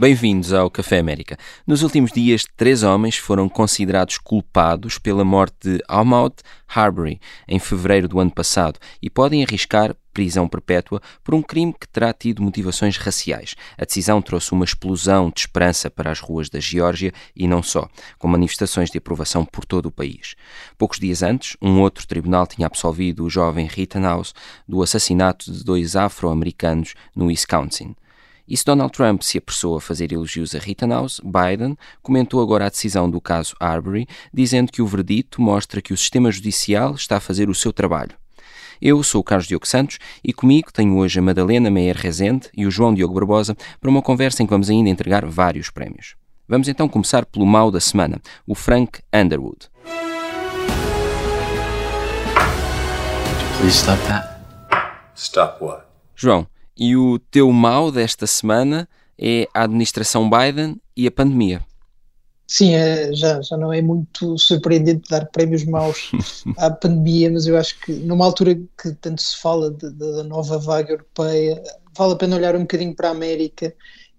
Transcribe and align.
Bem-vindos 0.00 0.54
ao 0.54 0.70
Café 0.70 0.98
América. 0.98 1.36
Nos 1.66 1.82
últimos 1.82 2.10
dias, 2.10 2.46
três 2.56 2.82
homens 2.82 3.18
foram 3.18 3.50
considerados 3.50 4.16
culpados 4.16 4.96
pela 4.96 5.26
morte 5.26 5.56
de 5.62 5.84
Ahmaud 5.86 6.34
Arbery 6.66 7.20
em 7.46 7.58
fevereiro 7.58 8.08
do 8.08 8.18
ano 8.18 8.30
passado 8.30 8.78
e 9.02 9.10
podem 9.10 9.44
arriscar 9.44 9.94
prisão 10.14 10.48
perpétua 10.48 11.02
por 11.22 11.34
um 11.34 11.42
crime 11.42 11.74
que 11.78 11.86
terá 11.86 12.14
tido 12.14 12.42
motivações 12.42 12.96
raciais. 12.96 13.54
A 13.76 13.84
decisão 13.84 14.22
trouxe 14.22 14.52
uma 14.52 14.64
explosão 14.64 15.28
de 15.28 15.40
esperança 15.40 15.90
para 15.90 16.10
as 16.10 16.18
ruas 16.18 16.48
da 16.48 16.60
Geórgia 16.60 17.12
e 17.36 17.46
não 17.46 17.62
só, 17.62 17.86
com 18.18 18.26
manifestações 18.26 18.90
de 18.90 18.96
aprovação 18.96 19.44
por 19.44 19.66
todo 19.66 19.84
o 19.84 19.92
país. 19.92 20.34
Poucos 20.78 20.98
dias 20.98 21.22
antes, 21.22 21.58
um 21.60 21.78
outro 21.78 22.06
tribunal 22.06 22.46
tinha 22.46 22.66
absolvido 22.66 23.22
o 23.22 23.28
jovem 23.28 23.66
Rittenhouse 23.66 24.32
do 24.66 24.82
assassinato 24.82 25.52
de 25.52 25.62
dois 25.62 25.94
afro-americanos 25.94 26.94
no 27.14 27.26
Wisconsin. 27.26 27.94
E 28.50 28.56
se 28.56 28.64
Donald 28.64 28.92
Trump 28.92 29.22
se 29.22 29.38
apressou 29.38 29.76
a 29.76 29.80
fazer 29.80 30.10
elogios 30.10 30.56
a 30.56 30.58
Rittenhouse, 30.58 31.22
Biden 31.22 31.78
comentou 32.02 32.42
agora 32.42 32.66
a 32.66 32.68
decisão 32.68 33.08
do 33.08 33.20
caso 33.20 33.54
Arbery, 33.60 34.08
dizendo 34.34 34.72
que 34.72 34.82
o 34.82 34.86
verdito 34.88 35.40
mostra 35.40 35.80
que 35.80 35.92
o 35.92 35.96
sistema 35.96 36.32
judicial 36.32 36.96
está 36.96 37.18
a 37.18 37.20
fazer 37.20 37.48
o 37.48 37.54
seu 37.54 37.72
trabalho. 37.72 38.10
Eu 38.82 39.04
sou 39.04 39.20
o 39.20 39.24
Carlos 39.24 39.46
Diogo 39.46 39.68
Santos 39.68 39.98
e 40.24 40.32
comigo 40.32 40.72
tenho 40.72 40.96
hoje 40.96 41.20
a 41.20 41.22
Madalena 41.22 41.70
Meyer 41.70 41.96
Rezende 41.96 42.48
e 42.56 42.66
o 42.66 42.72
João 42.72 42.92
Diogo 42.92 43.14
Barbosa 43.14 43.56
para 43.80 43.88
uma 43.88 44.02
conversa 44.02 44.42
em 44.42 44.46
que 44.46 44.50
vamos 44.50 44.68
ainda 44.68 44.90
entregar 44.90 45.24
vários 45.24 45.70
prémios. 45.70 46.16
Vamos 46.48 46.66
então 46.66 46.88
começar 46.88 47.24
pelo 47.26 47.46
mal 47.46 47.70
da 47.70 47.78
semana, 47.78 48.20
o 48.44 48.56
Frank 48.56 49.00
Underwood. 49.14 49.68
Please 53.60 53.76
stop 53.76 54.02
that. 54.08 54.40
Stop 55.14 55.62
what? 55.62 55.84
João, 56.16 56.48
e 56.80 56.96
o 56.96 57.18
teu 57.18 57.52
mal 57.52 57.92
desta 57.92 58.26
semana 58.26 58.88
é 59.18 59.46
a 59.52 59.64
administração 59.64 60.30
Biden 60.30 60.80
e 60.96 61.06
a 61.06 61.10
pandemia. 61.10 61.62
Sim, 62.46 62.74
é, 62.74 63.12
já, 63.12 63.40
já 63.42 63.56
não 63.56 63.70
é 63.70 63.82
muito 63.82 64.36
surpreendente 64.38 65.08
dar 65.10 65.26
prémios 65.26 65.62
maus 65.64 66.10
à 66.56 66.70
pandemia, 66.70 67.30
mas 67.30 67.46
eu 67.46 67.56
acho 67.58 67.78
que 67.80 67.92
numa 67.92 68.24
altura 68.24 68.56
que 68.56 68.92
tanto 69.00 69.20
se 69.20 69.36
fala 69.36 69.70
da 69.70 70.24
nova 70.24 70.58
vaga 70.58 70.92
europeia, 70.92 71.62
vale 71.94 72.14
a 72.14 72.16
pena 72.16 72.36
olhar 72.36 72.56
um 72.56 72.62
bocadinho 72.62 72.96
para 72.96 73.08
a 73.08 73.12
América 73.12 73.72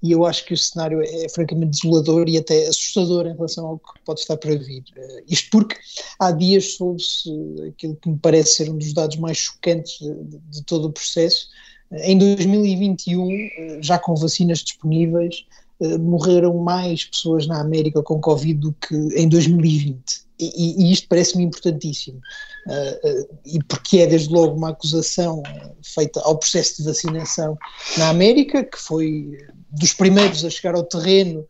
e 0.03 0.11
eu 0.11 0.25
acho 0.25 0.45
que 0.45 0.53
o 0.53 0.57
cenário 0.57 1.01
é, 1.01 1.25
é 1.25 1.29
francamente 1.29 1.81
desolador 1.81 2.29
e 2.29 2.37
até 2.37 2.67
assustador 2.67 3.25
em 3.27 3.33
relação 3.33 3.65
ao 3.65 3.79
que 3.79 3.99
pode 4.05 4.21
estar 4.21 4.37
para 4.37 4.55
vir. 4.55 4.83
Uh, 4.95 5.23
isto 5.27 5.49
porque 5.51 5.75
há 6.19 6.31
dias 6.31 6.75
soube-se 6.75 7.29
aquilo 7.67 7.95
que 7.95 8.09
me 8.09 8.17
parece 8.17 8.55
ser 8.55 8.69
um 8.69 8.77
dos 8.77 8.93
dados 8.93 9.17
mais 9.17 9.37
chocantes 9.37 9.99
de, 9.99 10.13
de, 10.23 10.37
de 10.37 10.63
todo 10.63 10.85
o 10.85 10.91
processo, 10.91 11.49
em 11.92 12.17
2021, 12.17 13.31
eh, 13.31 13.78
já 13.81 14.00
com 14.00 14.16
vacinas 14.16 14.59
disponíveis, 14.59 15.45
eh, 15.81 15.97
morreram 15.97 16.58
mais 16.58 17.03
pessoas 17.03 17.45
na 17.45 17.59
América 17.59 18.02
com 18.02 18.20
Covid 18.20 18.59
do 18.59 18.73
que 18.73 18.95
em 18.95 19.28
2020. 19.28 20.22
E, 20.39 20.86
e 20.86 20.92
isto 20.92 21.08
parece-me 21.08 21.44
importantíssimo. 21.44 22.19
Uh, 22.66 23.22
uh, 23.22 23.39
e 23.45 23.64
porque 23.64 24.00
é 24.00 24.08
desde 24.08 24.31
logo 24.34 24.56
uma 24.56 24.69
acusação 24.69 25.42
feita 25.84 26.19
ao 26.22 26.38
processo 26.38 26.78
de 26.78 26.84
vacinação 26.84 27.58
na 27.97 28.09
América, 28.09 28.64
que 28.64 28.78
foi 28.78 29.38
dos 29.72 29.94
primeiros 29.94 30.44
a 30.45 30.50
chegar 30.50 30.75
ao 30.75 30.84
terreno, 30.84 31.45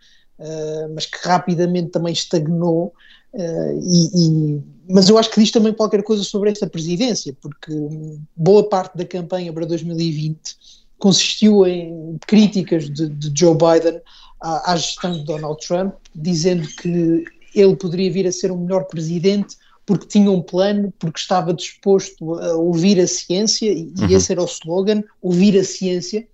mas 0.94 1.06
que 1.06 1.18
rapidamente 1.28 1.90
também 1.90 2.14
estagnou. 2.14 2.94
E 3.34 4.62
mas 4.94 5.10
eu 5.10 5.18
acho 5.18 5.30
que 5.32 5.40
diz 5.40 5.52
também 5.52 5.74
qualquer 5.74 6.04
coisa 6.04 6.24
sobre 6.24 6.50
esta 6.50 6.68
presidência, 6.68 7.36
porque 7.42 7.72
boa 8.36 8.68
parte 8.68 8.98
da 8.98 9.06
campanha 9.06 9.52
para 9.52 9.66
2020 9.66 10.40
consistiu 10.98 11.66
em 11.66 12.18
críticas 12.28 12.90
de, 12.90 13.10
de 13.10 13.32
Joe 13.34 13.56
Biden 13.56 14.00
à, 14.40 14.72
à, 14.72 14.76
gestão 14.76 15.14
de 15.14 15.24
Donald 15.26 15.66
Trump, 15.66 15.96
dizendo 16.16 16.68
que 16.68 17.24
ele 17.56 17.76
poderia 17.76 18.12
vir 18.12 18.28
a 18.28 18.32
ser 18.32 18.52
um 18.52 18.58
melhor 18.58 18.86
presidente 18.86 19.58
porque 19.86 20.06
tinha 20.06 20.30
um 20.30 20.42
plano, 20.42 20.94
porque 21.00 21.20
estava 21.20 21.54
disposto 21.54 22.36
a 22.36 22.56
ouvir 22.56 23.00
a 23.00 23.08
ciência, 23.08 23.72
e 23.72 23.92
uhum. 24.00 24.08
esse 24.10 24.32
era 24.32 24.42
o 24.42 24.46
slogan, 24.46 25.04
ouvir 25.22 25.58
a 25.58 25.64
ciência, 25.64 26.26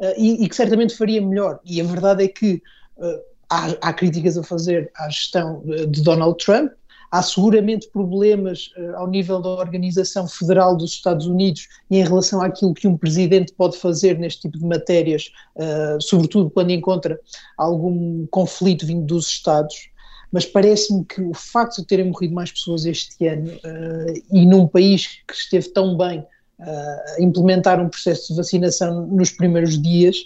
uh, 0.00 0.12
e, 0.18 0.44
e, 0.44 0.48
que 0.48 0.56
certamente 0.56 0.96
faria 0.96 1.20
melhor. 1.20 1.60
E 1.64 1.80
a 1.80 1.84
verdade 1.84 2.24
é 2.24 2.28
que 2.28 2.60
uh, 2.96 3.20
há, 3.48 3.66
há 3.80 3.92
críticas 3.92 4.36
a 4.36 4.42
fazer 4.42 4.90
à 4.96 5.08
gestão 5.08 5.62
de 5.88 6.02
Donald 6.02 6.36
Trump, 6.44 6.72
Há 7.10 7.22
seguramente 7.22 7.88
problemas 7.88 8.70
uh, 8.76 8.96
ao 8.96 9.08
nível 9.08 9.40
da 9.40 9.50
Organização 9.50 10.26
Federal 10.26 10.76
dos 10.76 10.92
Estados 10.92 11.26
Unidos 11.26 11.68
e 11.90 11.98
em 11.98 12.04
relação 12.04 12.42
àquilo 12.42 12.74
que 12.74 12.88
um 12.88 12.96
presidente 12.96 13.52
pode 13.52 13.76
fazer 13.76 14.18
neste 14.18 14.42
tipo 14.42 14.58
de 14.58 14.64
matérias, 14.64 15.30
uh, 15.56 16.00
sobretudo 16.00 16.50
quando 16.50 16.70
encontra 16.70 17.18
algum 17.56 18.26
conflito 18.26 18.86
vindo 18.86 19.06
dos 19.06 19.28
Estados. 19.28 19.90
Mas 20.32 20.44
parece-me 20.44 21.04
que 21.04 21.22
o 21.22 21.32
facto 21.32 21.80
de 21.80 21.86
terem 21.86 22.10
morrido 22.10 22.34
mais 22.34 22.50
pessoas 22.50 22.84
este 22.84 23.26
ano 23.26 23.50
uh, 23.50 24.22
e 24.32 24.44
num 24.44 24.66
país 24.66 25.20
que 25.26 25.34
esteve 25.34 25.68
tão 25.68 25.96
bem 25.96 26.24
a 26.58 27.20
implementar 27.20 27.78
um 27.78 27.88
processo 27.90 28.28
de 28.28 28.36
vacinação 28.38 29.06
nos 29.08 29.30
primeiros 29.30 29.80
dias, 29.80 30.16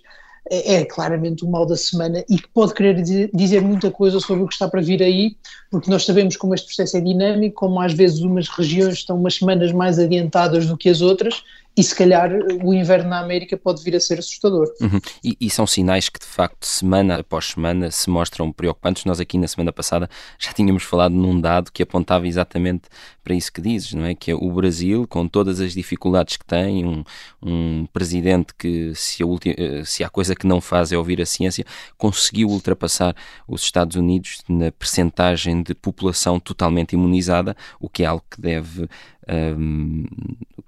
é, 0.49 0.75
é 0.77 0.84
claramente 0.84 1.45
o 1.45 1.51
mal 1.51 1.67
da 1.67 1.77
semana 1.77 2.25
e 2.28 2.39
que 2.39 2.49
pode 2.49 2.75
querer 2.75 3.03
dizer 3.33 3.61
muita 3.62 3.91
coisa 3.91 4.21
sobre 4.21 4.45
o 4.45 4.47
que 4.47 4.55
está 4.55 4.69
para 4.69 4.81
vir 4.81 5.03
aí, 5.03 5.37
porque 5.71 5.91
nós 5.91 6.05
sabemos 6.05 6.37
como 6.37 6.55
este 6.55 6.67
processo 6.67 6.97
é 6.97 7.01
dinâmico, 7.01 7.56
como 7.56 7.81
às 7.81 7.93
vezes 7.93 8.21
umas 8.21 8.49
regiões 8.49 8.95
estão 8.95 9.17
umas 9.17 9.34
semanas 9.34 9.73
mais 9.73 9.99
adiantadas 9.99 10.67
do 10.67 10.77
que 10.77 10.89
as 10.89 11.00
outras 11.00 11.43
e 11.81 11.83
se 11.83 11.95
calhar 11.95 12.31
o 12.63 12.75
inverno 12.75 13.09
na 13.09 13.21
América 13.21 13.57
pode 13.57 13.83
vir 13.83 13.97
a 13.97 14.01
ser 14.01 14.19
assustador. 14.19 14.71
Uhum. 14.83 15.01
E, 15.25 15.35
e, 15.41 15.49
são 15.49 15.67
sinais 15.67 16.11
que 16.11 16.21
de 16.21 16.27
facto 16.27 16.67
semana 16.67 17.21
após 17.21 17.47
semana 17.47 17.91
se 17.91 18.11
mostram 18.11 18.53
preocupantes. 18.53 19.07
Nós 19.07 19.19
aqui 19.19 19.39
na 19.39 19.49
semana 19.49 19.73
passada 19.73 20.07
já 20.39 20.53
tínhamos 20.53 20.83
falado 20.83 21.15
num 21.15 21.41
dado 21.41 21.73
que 21.73 21.83
apontava 21.83 22.29
exatamente 22.29 22.83
para 23.25 23.35
isso 23.35 23.51
que 23.51 23.63
dizes, 23.63 23.95
não 23.95 24.05
é? 24.05 24.15
Que 24.15 24.31
é 24.31 24.35
o 24.35 24.53
Brasil, 24.53 25.07
com 25.09 25.27
todas 25.27 25.59
as 25.59 25.73
dificuldades 25.73 26.37
que 26.37 26.45
tem, 26.45 26.85
um, 26.85 27.03
um 27.43 27.87
presidente 27.91 28.55
que 28.55 28.95
se 28.95 29.23
a, 29.23 29.27
ulti, 29.27 29.55
eh, 29.57 29.83
se 29.83 30.05
há 30.05 30.11
coisa 30.11 30.35
que 30.35 30.47
não 30.47 30.61
faz 30.61 30.93
é 30.93 30.99
ouvir 30.99 31.23
a 31.23 31.27
ciência, 31.27 31.65
conseguiu 31.97 32.49
ultrapassar 32.49 33.17
os 33.49 33.62
Estados 33.62 33.97
Unidos 33.97 34.43
na 34.47 34.71
percentagem 34.71 35.62
de 35.62 35.75
população 35.75 36.39
totalmente 36.39 36.93
imunizada, 36.93 37.57
o 37.81 37.89
que 37.89 38.03
é 38.03 38.07
algo 38.07 38.25
que 38.31 38.39
deve 38.39 38.87
um, 39.31 40.05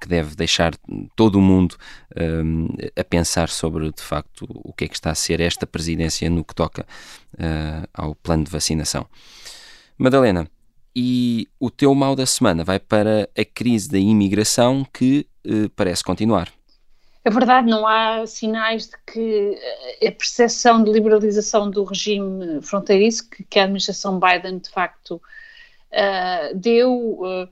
que 0.03 0.09
deve 0.09 0.35
deixar 0.35 0.75
todo 1.15 1.37
o 1.37 1.41
mundo 1.41 1.77
um, 2.17 2.67
a 2.99 3.05
pensar 3.05 3.49
sobre, 3.49 3.93
de 3.93 4.03
facto, 4.03 4.45
o 4.49 4.73
que 4.73 4.85
é 4.85 4.89
que 4.89 4.95
está 4.95 5.13
a 5.13 5.15
ser 5.15 5.41
esta 5.41 5.65
presidência 5.65 6.29
no 6.29 6.45
que 6.45 6.55
toca 6.55 6.85
uh, 7.35 7.89
ao 7.95 8.17
plano 8.17 8.43
de 8.43 8.51
vacinação. 8.51 9.07
Madalena, 9.97 10.49
e 10.95 11.49
o 11.61 11.71
teu 11.71 11.95
mal 11.95 12.17
da 12.17 12.27
semana 12.27 12.65
vai 12.65 12.81
para 12.81 13.29
a 13.39 13.45
crise 13.45 13.89
da 13.89 13.99
imigração 13.99 14.85
que 14.93 15.25
uh, 15.47 15.71
parece 15.71 16.03
continuar. 16.03 16.53
É 17.25 17.31
verdade, 17.31 17.69
não 17.69 17.87
há 17.87 18.27
sinais 18.27 18.87
de 18.89 18.97
que 19.07 19.57
a 20.05 20.11
percepção 20.11 20.83
de 20.83 20.91
liberalização 20.91 21.71
do 21.71 21.85
regime 21.85 22.61
fronteiriço 22.61 23.31
que, 23.31 23.45
que 23.45 23.61
a 23.61 23.63
administração 23.63 24.19
Biden 24.19 24.59
de 24.59 24.69
facto 24.69 25.23
uh, 25.93 26.57
deu 26.57 26.93
uh, 26.93 27.49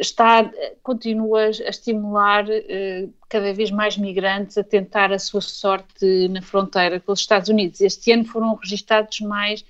está, 0.00 0.48
continua 0.82 1.46
a 1.46 1.50
estimular 1.50 2.44
uh, 2.48 3.12
cada 3.28 3.52
vez 3.52 3.70
mais 3.70 3.96
migrantes 3.96 4.56
a 4.56 4.62
tentar 4.62 5.12
a 5.12 5.18
sua 5.18 5.40
sorte 5.40 6.28
na 6.28 6.40
fronteira 6.40 7.00
com 7.00 7.12
os 7.12 7.20
Estados 7.20 7.48
Unidos. 7.48 7.80
Este 7.80 8.12
ano 8.12 8.24
foram 8.24 8.54
registados 8.54 9.20
mais 9.20 9.64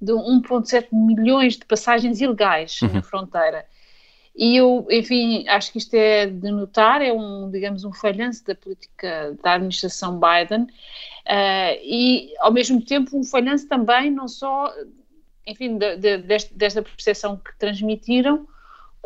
de 0.00 0.12
1,7 0.12 0.88
milhões 0.92 1.56
de 1.56 1.64
passagens 1.64 2.20
ilegais 2.20 2.80
uhum. 2.82 2.92
na 2.92 3.02
fronteira. 3.02 3.64
E 4.36 4.54
eu, 4.54 4.86
enfim, 4.90 5.48
acho 5.48 5.72
que 5.72 5.78
isto 5.78 5.94
é 5.94 6.26
de 6.26 6.50
notar, 6.50 7.00
é 7.00 7.10
um, 7.10 7.50
digamos, 7.50 7.84
um 7.84 7.92
falhanço 7.92 8.44
da 8.44 8.54
política 8.54 9.34
da 9.42 9.54
administração 9.54 10.20
Biden 10.20 10.64
uh, 10.64 11.80
e, 11.82 12.34
ao 12.38 12.52
mesmo 12.52 12.82
tempo, 12.82 13.18
um 13.18 13.24
falhanço 13.24 13.66
também, 13.66 14.10
não 14.10 14.28
só, 14.28 14.70
enfim, 15.46 15.78
de, 15.78 15.96
de, 15.96 16.18
desta, 16.18 16.54
desta 16.54 16.82
percepção 16.82 17.38
que 17.38 17.58
transmitiram, 17.58 18.46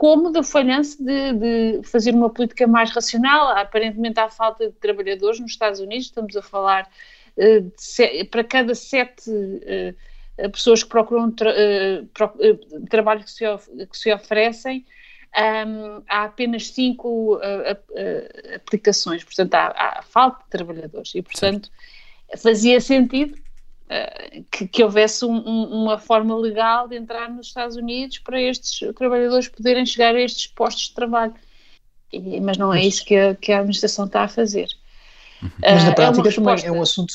como 0.01 0.31
da 0.31 0.43
falhança 0.43 0.97
de, 1.05 1.33
de, 1.35 1.83
fazer 1.87 2.15
uma 2.15 2.31
política 2.31 2.67
mais 2.67 2.91
racional. 2.91 3.49
Aparentemente 3.49 4.19
há 4.19 4.31
falta 4.31 4.69
de 4.69 4.73
trabalhadores 4.77 5.39
nos 5.39 5.51
Estados 5.51 5.79
Unidos, 5.79 6.07
estamos 6.07 6.35
a 6.35 6.41
falar 6.41 6.91
uh, 7.37 7.73
se, 7.77 8.25
para 8.25 8.43
cada 8.43 8.75
sete 8.75 9.31
uh, 9.31 10.51
pessoas 10.53 10.83
que 10.83 10.89
procuram 10.89 11.31
tra, 11.31 11.51
uh, 11.51 12.07
pro, 12.15 12.33
trabalho 12.89 13.23
que 13.23 13.31
se, 13.31 13.45
que 13.45 13.99
se 13.99 14.11
oferecem, 14.11 14.87
um, 15.37 16.03
há 16.09 16.25
apenas 16.25 16.69
cinco 16.69 17.39
aplicações, 18.57 19.23
portanto 19.23 19.53
há, 19.53 19.99
há, 19.99 20.03
falta 20.03 20.43
de 20.45 20.49
trabalhadores. 20.49 21.15
E 21.15 21.21
portanto 21.21 21.71
fazia 22.39 22.81
sentido 22.81 23.39
que, 24.51 24.69
que, 24.69 24.85
houvesse 24.85 25.25
um, 25.25 25.37
um, 25.37 25.83
uma 25.83 25.99
forma 25.99 26.37
legal 26.37 26.87
de 26.87 26.97
entrar 26.97 27.29
nos 27.29 27.49
Estados 27.49 27.77
Unidos 27.77 28.19
para 28.19 28.41
estes 28.41 28.79
trabalhadores 28.95 29.49
poderem 29.49 29.85
chegar 29.85 30.15
a 30.15 30.21
estes 30.21 30.47
postos 30.47 30.89
de 30.89 30.95
trabalho. 30.95 31.35
E, 32.13 32.41
mas 32.41 32.57
não 32.57 32.73
é 32.73 32.85
isso 32.85 33.05
que 33.05 33.17
a, 33.17 33.35
que 33.35 33.53
a 33.53 33.59
administração 33.59 34.05
está 34.05 34.23
a 34.23 34.29
fazer. 34.29 34.69
Mas 35.61 35.85
na 35.85 35.91
uh, 35.91 35.95
prática 35.95 36.29
é 36.29 36.33
também 36.33 36.65
é 36.65 36.73
um 36.73 36.83
assunto 36.83 37.13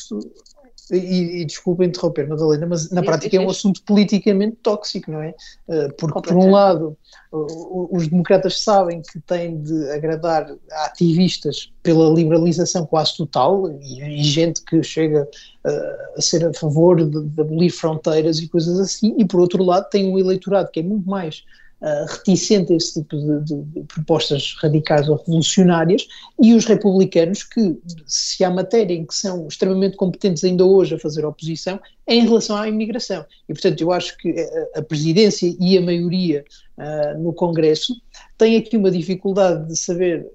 e, 0.92 1.42
e 1.42 1.46
desculpa 1.46 1.84
interromper, 1.84 2.28
Madalena, 2.28 2.68
mas 2.68 2.92
na 2.92 3.02
prática 3.02 3.36
é 3.36 3.40
um 3.40 3.50
assunto 3.50 3.82
politicamente 3.84 4.58
tóxico, 4.58 5.12
não 5.12 5.22
é? 5.22 5.34
Eh, 5.68 5.88
porque, 5.98 6.22
por 6.22 6.38
um 6.38 6.52
lado, 6.52 6.96
os 7.32 8.08
democratas 8.08 8.62
sabem 8.62 9.02
que 9.02 9.20
têm 9.22 9.62
de 9.62 9.90
agradar 9.92 10.48
a 10.72 10.86
ativistas 10.86 11.72
pela 11.82 12.10
liberalização 12.14 12.86
quase 12.86 13.18
total 13.18 13.70
e, 13.82 14.02
e 14.02 14.24
gente 14.24 14.64
que 14.64 14.82
chega 14.84 15.24
uh, 15.24 16.18
a 16.18 16.22
ser 16.22 16.46
a 16.46 16.54
favor 16.54 17.04
de, 17.04 17.30
de 17.30 17.42
abolir 17.42 17.72
fronteiras 17.72 18.40
e 18.40 18.48
coisas 18.48 18.80
assim, 18.80 19.16
e 19.18 19.26
por 19.26 19.40
outro 19.40 19.64
lado, 19.64 19.90
tem 19.90 20.12
um 20.12 20.20
eleitorado 20.20 20.70
que 20.72 20.80
é 20.80 20.84
muito 20.84 21.10
mais 21.10 21.44
uh, 21.86 22.06
reticente 22.10 22.74
a 22.74 22.76
esse 22.76 23.02
tipo 23.02 23.16
de, 23.16 23.44
de, 23.46 23.62
de, 23.62 23.84
propostas 23.84 24.56
radicais 24.60 25.08
ou 25.08 25.18
revolucionárias, 25.18 26.08
e 26.42 26.54
os 26.54 26.66
republicanos 26.66 27.44
que, 27.44 27.78
se 28.08 28.44
há 28.44 28.50
matéria 28.50 28.96
em 28.96 29.06
que 29.06 29.14
são 29.14 29.48
extremamente 29.48 29.96
competentes 29.96 30.44
ainda 30.44 30.66
hoje 30.66 30.96
a 30.96 31.00
fazer 31.00 31.24
oposição, 31.24 31.80
é 32.08 32.16
em 32.16 32.26
relação 32.26 32.58
à 32.58 32.68
imigração. 32.68 33.24
E, 33.48 33.54
portanto, 33.54 33.82
eu 33.82 33.92
acho 33.92 34.18
que 34.18 34.36
a, 34.76 34.80
a 34.80 34.82
presidência 34.82 35.56
e 35.60 35.78
a 35.78 35.82
maioria 35.82 36.44
uh, 36.78 37.22
no 37.22 37.32
Congresso 37.32 37.94
têm 38.38 38.58
aqui 38.58 38.76
uma 38.76 38.90
dificuldade 38.90 39.68
de 39.68 39.78
saber 39.78 40.28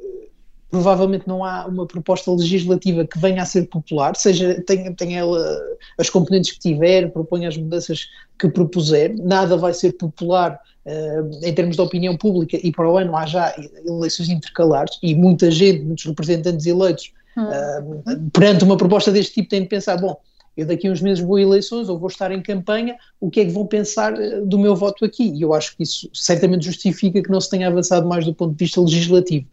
provavelmente 0.70 1.26
não 1.26 1.44
há 1.44 1.66
uma 1.66 1.86
proposta 1.86 2.30
legislativa 2.30 3.04
que 3.04 3.18
venha 3.18 3.42
a 3.42 3.46
ser 3.46 3.68
popular, 3.68 4.14
seja 4.14 4.62
tenha, 4.62 4.94
tenha 4.94 5.18
ela 5.18 5.60
as 5.98 6.08
componentes 6.08 6.52
que 6.52 6.60
tiver, 6.60 7.10
proponha 7.10 7.48
as 7.48 7.56
mudanças 7.56 8.08
que 8.38 8.48
propuser, 8.48 9.14
nada 9.18 9.56
vai 9.56 9.74
ser 9.74 9.92
popular 9.92 10.58
uh, 10.86 11.44
em 11.44 11.52
termos 11.52 11.76
de 11.76 11.82
opinião 11.82 12.16
pública 12.16 12.58
e 12.62 12.70
para 12.70 12.88
o 12.88 12.96
ano 12.96 13.16
há 13.16 13.26
já 13.26 13.54
eleições 13.84 14.28
intercalares 14.28 14.96
e 15.02 15.14
muita 15.14 15.50
gente, 15.50 15.82
muitos 15.82 16.04
representantes 16.04 16.64
eleitos, 16.66 17.12
uh, 17.36 18.30
perante 18.32 18.62
uma 18.62 18.76
proposta 18.76 19.10
deste 19.10 19.34
tipo 19.34 19.48
têm 19.48 19.62
de 19.62 19.68
pensar, 19.68 19.96
bom, 19.96 20.16
eu 20.56 20.66
daqui 20.66 20.86
a 20.86 20.92
uns 20.92 21.00
meses 21.00 21.24
vou 21.24 21.36
a 21.36 21.40
eleições 21.40 21.88
ou 21.88 21.98
vou 21.98 22.08
estar 22.08 22.30
em 22.30 22.42
campanha, 22.42 22.96
o 23.20 23.30
que 23.30 23.40
é 23.40 23.44
que 23.44 23.50
vão 23.50 23.66
pensar 23.66 24.20
eh, 24.20 24.40
do 24.40 24.58
meu 24.58 24.74
voto 24.74 25.04
aqui? 25.04 25.32
E 25.32 25.42
eu 25.42 25.54
acho 25.54 25.76
que 25.76 25.84
isso 25.84 26.10
certamente 26.12 26.66
justifica 26.66 27.22
que 27.22 27.30
não 27.30 27.40
se 27.40 27.48
tenha 27.48 27.68
avançado 27.68 28.06
mais 28.06 28.24
do 28.24 28.34
ponto 28.34 28.52
de 28.52 28.64
vista 28.64 28.80
legislativo 28.80 29.46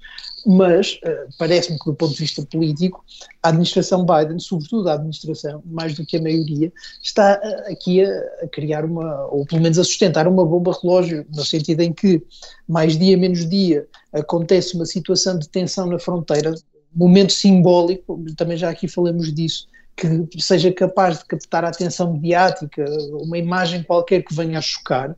mas 0.49 0.97
uh, 1.03 1.27
parece-me 1.37 1.77
que 1.77 1.85
do 1.85 1.93
ponto 1.93 2.13
de 2.13 2.19
vista 2.19 2.41
político, 2.45 3.03
a 3.43 3.49
administração 3.49 4.05
Biden, 4.05 4.39
sobretudo 4.39 4.87
a 4.87 4.93
administração, 4.93 5.61
mais 5.65 5.93
do 5.93 6.05
que 6.05 6.15
a 6.15 6.21
maioria, 6.21 6.71
está 7.03 7.37
uh, 7.43 7.71
aqui 7.71 8.01
a, 8.01 8.09
a, 8.41 8.47
criar 8.47 8.85
uma, 8.85 9.25
ou 9.25 9.45
pelo 9.45 9.61
menos 9.61 9.77
a 9.77 9.83
sustentar 9.83 10.25
uma 10.25 10.45
bomba 10.45 10.73
relógio, 10.81 11.25
no 11.35 11.43
sentido 11.43 11.81
em 11.81 11.91
que 11.91 12.23
mais 12.65 12.97
dia 12.97 13.17
menos 13.17 13.47
dia 13.47 13.85
acontece 14.13 14.75
uma 14.75 14.85
situação 14.85 15.37
de 15.37 15.49
tensão 15.49 15.85
na 15.85 15.99
fronteira, 15.99 16.55
momento 16.95 17.33
simbólico, 17.33 18.23
também 18.37 18.55
já 18.55 18.69
aqui 18.69 18.87
falamos 18.87 19.33
disso, 19.33 19.67
que 19.97 20.27
seja 20.39 20.71
capaz 20.71 21.19
de 21.19 21.25
captar 21.25 21.65
a 21.65 21.69
atenção 21.69 22.13
mediática, 22.13 22.85
uma 23.11 23.37
imagem 23.37 23.83
qualquer 23.83 24.23
que 24.23 24.33
venha 24.33 24.59
a 24.59 24.61
chocar, 24.61 25.13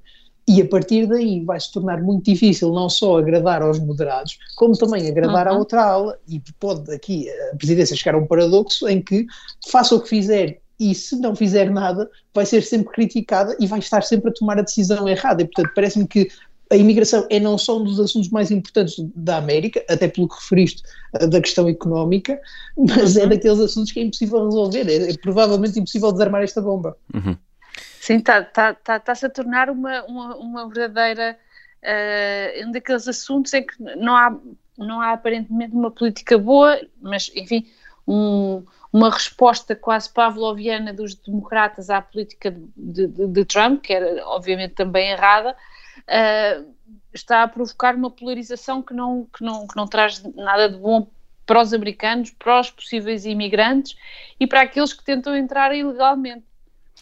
e 0.50 0.64
a 0.64 0.68
partir 0.68 1.06
daí 1.06 1.46
vai 1.46 1.60
se 1.60 1.72
tornar 1.72 2.02
muito 2.02 2.26
difícil 2.26 2.74
não 2.74 2.90
só 2.90 3.20
agradar 3.20 3.62
aos 3.62 3.78
moderados, 3.78 4.40
como 4.56 4.76
também 4.76 5.08
agradar 5.08 5.46
uhum. 5.46 5.54
à 5.54 5.58
outra 5.60 5.84
ala. 5.84 6.18
E 6.28 6.42
pode 6.60 6.92
aqui 6.92 7.30
a 7.54 7.56
presidência 7.56 7.96
chegar 7.96 8.16
a 8.16 8.18
um 8.18 8.26
paradoxo 8.26 8.90
em 8.90 9.00
que, 9.00 9.28
faça 9.70 9.94
o 9.94 10.02
que 10.02 10.10
fizer 10.10 10.60
e 10.80 10.96
se 10.96 11.16
não 11.18 11.36
fizer 11.36 11.70
nada, 11.70 12.10
vai 12.34 12.48
ser 12.48 12.64
sempre 12.64 12.92
criticada 12.92 13.56
e 13.60 13.68
vai 13.68 13.78
estar 13.78 14.02
sempre 14.02 14.32
a 14.32 14.34
tomar 14.34 14.58
a 14.58 14.64
decisão 14.64 15.08
errada. 15.08 15.44
E, 15.44 15.46
portanto, 15.46 15.72
parece-me 15.76 16.08
que 16.08 16.30
a 16.72 16.76
imigração 16.76 17.28
é 17.30 17.40
não 17.40 17.56
só 17.56 17.78
um 17.78 17.84
dos 17.84 18.00
assuntos 18.00 18.30
mais 18.30 18.50
importantes 18.50 18.96
da 19.16 19.38
América, 19.38 19.86
até 19.88 20.08
pelo 20.08 20.28
que 20.28 20.36
referiste 20.36 20.82
eh, 21.14 21.28
da 21.28 21.40
questão 21.42 21.68
económica, 21.68 22.40
mas 22.76 23.18
é 23.18 23.20
uhum. 23.20 23.26
é 23.26 23.30
daqueles 23.30 23.60
assuntos 23.60 23.92
que 23.92 24.00
é 24.00 24.04
impossível 24.04 24.46
resolver. 24.46 24.90
É, 24.90 25.12
é 25.12 25.18
provavelmente 25.22 25.80
impossível 25.80 26.12
desarmar 26.12 26.42
esta 26.42 26.60
bomba. 26.60 26.98
Uhum. 27.14 27.38
Sim, 28.10 28.18
está 28.18 28.44
tá, 28.44 28.74
tá, 28.74 29.00
tá, 29.00 29.14
se 29.14 29.28
a 29.28 29.30
tornar 29.30 29.70
uma, 29.70 30.04
uma, 30.06 30.36
uma 30.38 30.68
verdadeira. 30.68 31.38
Uh, 31.84 32.68
um 32.68 32.72
daqueles 32.72 33.08
assuntos 33.08 33.54
em 33.54 33.64
que 33.64 33.76
não 33.98 34.18
há, 34.18 34.36
não 34.76 35.00
há 35.00 35.12
aparentemente 35.12 35.76
uma 35.76 35.92
política 35.92 36.36
boa, 36.36 36.82
mas, 37.00 37.32
enfim, 37.36 37.68
um, 38.08 38.66
uma 38.92 39.12
resposta 39.12 39.76
quase 39.76 40.12
pavloviana 40.12 40.92
dos 40.92 41.14
democratas 41.14 41.92
à 41.92 42.02
política 42.02 42.50
de, 42.76 43.06
de, 43.06 43.28
de 43.28 43.46
Trump, 43.46 43.84
que 43.84 43.94
era 43.94 44.28
obviamente 44.28 44.74
também 44.74 45.12
errada, 45.12 45.56
uh, 46.00 46.74
está 47.14 47.44
a 47.44 47.48
provocar 47.48 47.94
uma 47.94 48.10
polarização 48.10 48.82
que 48.82 48.94
não, 48.96 49.28
que, 49.32 49.44
não, 49.44 49.68
que 49.68 49.76
não 49.76 49.86
traz 49.86 50.24
nada 50.34 50.68
de 50.68 50.78
bom 50.78 51.08
para 51.46 51.62
os 51.62 51.74
americanos, 51.74 52.32
para 52.32 52.60
os 52.60 52.72
possíveis 52.72 53.28
imigrantes 53.28 53.96
e 54.40 54.48
para 54.48 54.62
aqueles 54.62 54.94
que 54.94 55.04
tentam 55.04 55.36
entrar 55.36 55.76
ilegalmente. 55.76 56.49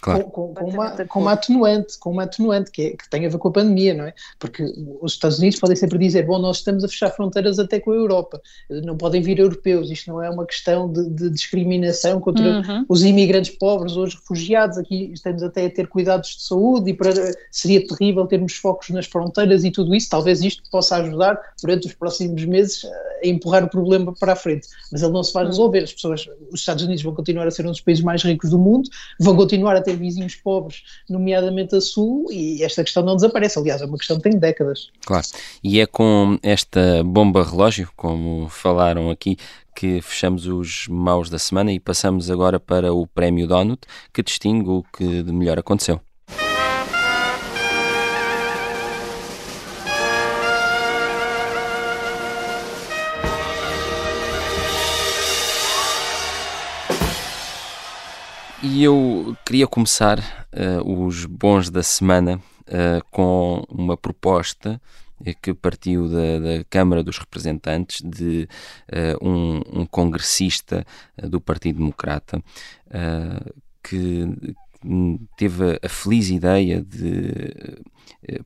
Claro. 0.02 0.26
Com, 0.26 0.54
com, 0.54 0.66
uma, 0.66 0.92
com, 1.06 1.20
uma, 1.20 1.32
atenuante, 1.34 1.98
com 1.98 2.12
uma 2.12 2.24
atenuante 2.24 2.70
que, 2.72 2.82
é, 2.82 2.90
que, 2.92 3.10
tem 3.10 3.26
a 3.26 3.30
ver 3.30 3.38
com 3.38 3.48
a 3.48 3.52
pandemia, 3.52 3.94
não 3.94 4.06
é? 4.06 4.14
Porque 4.38 4.64
os 5.02 5.14
Estados 5.14 5.40
Unidos 5.40 5.60
podem 5.60 5.76
sempre 5.76 5.98
dizer, 5.98 6.26
bom, 6.26 6.38
nós 6.40 6.58
estamos 6.58 6.84
a 6.84 6.88
fechar 6.88 7.10
fronteiras 7.10 7.58
até 7.58 7.80
com 7.80 7.92
a 7.92 7.96
Europa, 7.96 8.42
não 8.70 8.96
podem 8.96 9.22
vir 9.22 9.40
europeus, 9.40 9.90
isto 9.90 10.12
não 10.12 10.22
é 10.22 10.30
uma 10.30 10.46
questão 10.46 10.92
de, 10.92 11.10
de 11.10 11.30
discriminação 11.30 12.20
contra 12.20 12.44
uhum. 12.44 12.86
os 12.88 13.04
imigrantes 13.04 13.56
pobres 13.58 13.98
ou 13.98 14.04
os 14.04 14.14
refugiados, 14.14 14.78
aqui 14.78 15.12
estamos 15.14 15.42
até 15.42 15.66
a 15.66 15.70
ter 15.70 15.88
cuidados 15.88 16.30
de 16.36 16.44
saúde 16.44 16.92
e 16.92 16.94
para, 16.94 17.12
seria 17.52 17.86
terrível 17.86 18.28
termos 18.28 18.54
focos 18.54 18.90
nas 18.90 19.08
fronteiras 19.08 19.64
e 19.64 19.72
tudo 19.72 19.96
isso, 19.96 20.10
talvez 20.10 20.42
isto 20.42 20.64
possa 20.70 20.98
ajudar 20.98 21.40
durante 21.62 21.88
os 21.88 21.94
próximos 21.94 22.46
meses 22.46 22.86
a 22.86 23.28
empurrar 23.28 23.64
o 23.64 23.70
problema 23.70 24.14
para 24.14 24.34
a 24.34 24.36
frente, 24.36 24.68
mas 24.92 25.02
ele 25.02 25.12
não 25.12 25.24
se 25.24 25.34
vai 25.34 25.44
uhum. 25.44 25.50
resolver, 25.50 25.80
as 25.80 25.94
pessoas, 25.94 26.30
os 26.52 26.60
Estados 26.60 26.84
Unidos 26.84 27.04
vão 27.04 27.16
continuar 27.16 27.48
a 27.48 27.52
ser 27.52 27.66
um 27.66 27.72
dos 27.72 27.82
países 27.82 28.04
mais 28.04 28.22
ricos 28.24 28.52
do 28.52 28.60
mundo, 28.60 28.90
vão 29.20 29.36
continuar 29.36 29.76
a 29.76 29.82
ter 29.88 29.96
vizinhos 29.96 30.36
pobres, 30.36 30.84
nomeadamente 31.10 31.76
a 31.76 31.82
Sul, 31.82 32.28
e 32.30 32.62
esta 32.62 32.84
questão 32.84 33.04
não 33.04 33.16
desaparece. 33.16 33.58
Aliás, 33.58 33.82
é 33.82 33.86
uma 33.86 33.98
questão 33.98 34.18
que 34.18 34.24
tem 34.30 34.38
décadas. 34.38 34.90
Claro. 35.06 35.26
E 35.64 35.80
é 35.80 35.86
com 35.86 36.38
esta 36.44 37.04
bomba 37.06 37.44
relógio, 37.44 37.90
como 37.96 38.50
falaram 38.50 39.10
aqui, 39.10 39.38
que 39.74 40.02
fechamos 40.02 40.46
os 40.46 40.88
maus 40.90 41.30
da 41.30 41.40
semana 41.40 41.72
e 41.72 41.80
passamos 41.80 42.30
agora 42.30 42.60
para 42.60 42.94
o 42.94 43.08
Prémio 43.08 43.48
Donut, 43.48 43.82
que 44.14 44.22
distingue 44.24 44.70
o 44.70 44.84
que 44.92 45.24
de 45.24 45.32
melhor 45.32 45.58
aconteceu. 45.58 46.02
Eu 58.80 59.36
queria 59.44 59.66
começar 59.66 60.20
uh, 60.54 61.06
os 61.06 61.26
bons 61.26 61.68
da 61.68 61.82
semana 61.82 62.40
uh, 62.68 63.04
com 63.10 63.64
uma 63.70 63.98
proposta 63.98 64.80
que 65.42 65.52
partiu 65.52 66.08
da, 66.08 66.40
da, 66.40 66.64
Câmara 66.70 67.04
dos 67.04 67.18
Representantes 67.18 68.04
de 68.04 68.48
uh, 68.94 69.28
um, 69.28 69.82
um, 69.82 69.86
congressista 69.88 70.86
do 71.24 71.42
Partido 71.42 71.80
Democrata 71.80 72.40
que 73.82 74.28
teve 75.36 75.80
a 75.82 75.90
feliz 75.90 76.30
ideia 76.30 76.80
de 76.80 77.82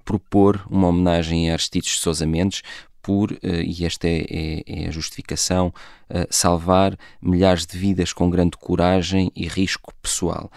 propor 0.06 0.66
uma 0.70 0.88
homenagem 0.88 1.50
a 1.50 1.54
Aristides 1.54 2.00
Sousa 2.00 2.26
Mendes 2.26 2.62
por, 3.02 3.32
e 3.42 3.86
esta 3.86 4.08
é, 4.08 4.26
é, 4.30 4.64
é 4.84 4.88
a 4.88 4.92
justificação, 4.92 5.74
salvar 6.30 6.98
milhares 7.22 7.66
de 7.66 7.78
vidas 7.78 8.12
com 8.12 8.30
grande 8.30 8.58
coragem 8.58 9.32
e 9.36 9.48
risco 9.48 9.94
pessoal 10.02 10.52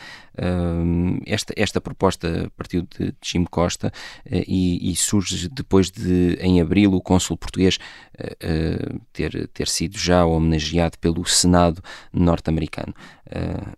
esta, 1.26 1.52
esta 1.56 1.80
proposta 1.80 2.50
partiu 2.56 2.82
de 2.82 3.14
Jim 3.22 3.44
Costa 3.44 3.92
uh, 4.26 4.30
e, 4.46 4.90
e, 4.90 4.96
surge 4.96 5.48
depois 5.48 5.90
de, 5.90 6.36
em 6.40 6.60
abril, 6.60 6.92
o 6.92 7.00
cônsul 7.00 7.36
português 7.36 7.78
uh, 8.18 9.00
ter, 9.12 9.48
ter 9.48 9.68
sido 9.68 9.96
já 9.96 10.24
homenageado 10.24 10.98
pelo 10.98 11.24
Senado 11.24 11.82
norte-americano. 12.12 12.94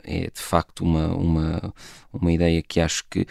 é 0.04 0.30
de 0.30 0.40
facto 0.40 0.82
uma, 0.82 1.08
uma, 1.14 1.74
uma 2.12 2.32
ideia 2.32 2.62
que 2.62 2.80
acho 2.80 3.04
que 3.10 3.26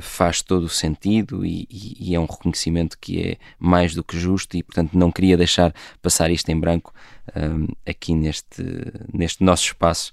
faz 0.00 0.42
todo 0.42 0.64
o 0.64 0.68
sentido 0.68 1.44
e, 1.44 1.66
e, 1.70 2.10
e, 2.10 2.14
é 2.14 2.20
um 2.20 2.26
reconhecimento 2.26 2.98
que 2.98 3.20
é 3.22 3.36
mais 3.58 3.94
do 3.94 4.04
que 4.04 4.18
justo 4.18 4.56
e, 4.56 4.62
portanto, 4.62 4.96
não 4.96 5.10
queria 5.10 5.36
deixar 5.36 5.74
passar 6.02 6.30
isto 6.30 6.48
em 6.50 6.58
branco 6.58 6.92
aqui 7.86 8.14
neste, 8.14 8.62
neste 9.12 9.42
nosso 9.42 9.64
espaço 9.64 10.12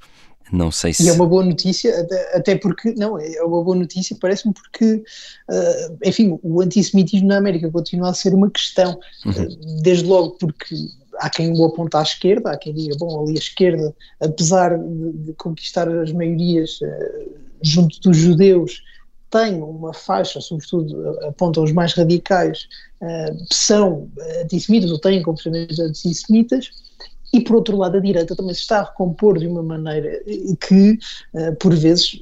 não 0.52 0.72
sei 0.72 0.94
se. 0.94 1.04
E 1.04 1.10
é 1.10 1.14
uma 1.14 1.25
boa 1.25 1.44
notícia, 1.44 2.00
até, 2.00 2.38
até 2.38 2.56
porque. 2.56 2.94
Não, 2.96 3.20
é 3.20 3.42
uma 3.44 3.64
boa 3.64 3.75
notícia, 3.75 4.16
parece-me, 4.20 4.54
porque. 4.54 5.04
Uh, 5.50 5.98
enfim, 6.04 6.40
o 6.44 6.62
antissemitismo 6.62 7.28
na 7.28 7.38
América 7.38 7.70
continua 7.72 8.10
a 8.10 8.14
ser 8.14 8.34
uma 8.34 8.50
questão. 8.50 9.00
Uhum. 9.25 9.32
Uh, 9.32 9.82
desde 9.82 10.06
logo 10.06 10.32
porque 10.32 10.75
há 11.20 11.30
quem 11.30 11.52
o 11.52 11.66
aponta 11.66 12.00
à 12.00 12.04
esquerda, 12.04 12.52
há 12.52 12.58
quem 12.58 12.74
diga, 12.74 12.96
bom, 12.98 13.24
ali 13.24 13.36
a 13.36 13.40
esquerda, 13.40 13.96
apesar 14.20 14.78
de, 14.78 15.12
de 15.14 15.34
conquistar 15.34 15.90
as 15.90 16.12
maiorias 16.12 16.80
uh, 16.82 17.32
junto 17.62 18.00
dos 18.02 18.18
judeus, 18.18 18.84
tem 19.32 19.62
uma 19.62 19.94
faixa, 19.94 20.40
sobretudo 20.40 21.20
apontam 21.22 21.64
os 21.64 21.72
mais 21.72 21.94
radicais, 21.94 22.68
uh, 23.02 23.46
são 23.52 24.10
antissemitas 24.42 24.92
ou 24.92 25.00
têm 25.00 25.24
comportamentos 25.24 25.80
antissemitas 25.80 26.70
e 27.36 27.44
por 27.44 27.58
outro 27.58 27.75
lado 27.77 27.98
a 27.98 28.00
direita 28.00 28.36
também 28.36 28.54
se 28.54 28.62
está 28.62 28.80
a 28.80 28.84
recompor 28.84 29.38
de 29.38 29.46
uma 29.46 29.62
maneira 29.62 30.22
que, 30.68 30.98
uh, 31.34 31.56
por 31.60 31.75
vezes, 31.75 32.22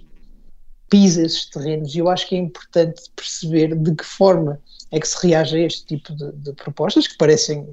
pisa 0.90 1.24
esses 1.24 1.46
terrenos. 1.50 1.94
E 1.94 2.00
eu 2.00 2.10
acho 2.10 2.28
que 2.28 2.36
é 2.36 2.40
importante 2.40 3.04
perceber 3.16 3.76
de 3.76 3.94
que 3.94 4.04
forma 4.04 4.60
é 4.92 5.00
que 5.00 5.08
se 5.08 5.28
reage 5.28 5.56
a 5.56 5.60
este 5.60 5.86
tipo 5.86 6.16
de, 6.16 6.32
de 6.32 6.54
propostas 6.54 7.08
que 7.08 7.18
parecem 7.18 7.68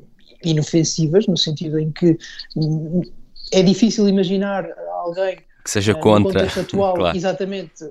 inofensivas, 0.45 1.27
no 1.27 1.37
sentido 1.37 1.79
em 1.79 1.91
que 1.91 2.19
hum, 2.57 3.03
é 3.53 3.63
difícil 3.63 4.09
imaginar 4.09 4.67
alguém 5.03 5.37
que 5.65 5.71
seja 5.71 5.93
uh, 5.93 6.01
contra. 6.01 6.45
Atual, 6.45 6.95
claro. 6.97 7.17
exatamente, 7.17 7.85
uh, 7.85 7.91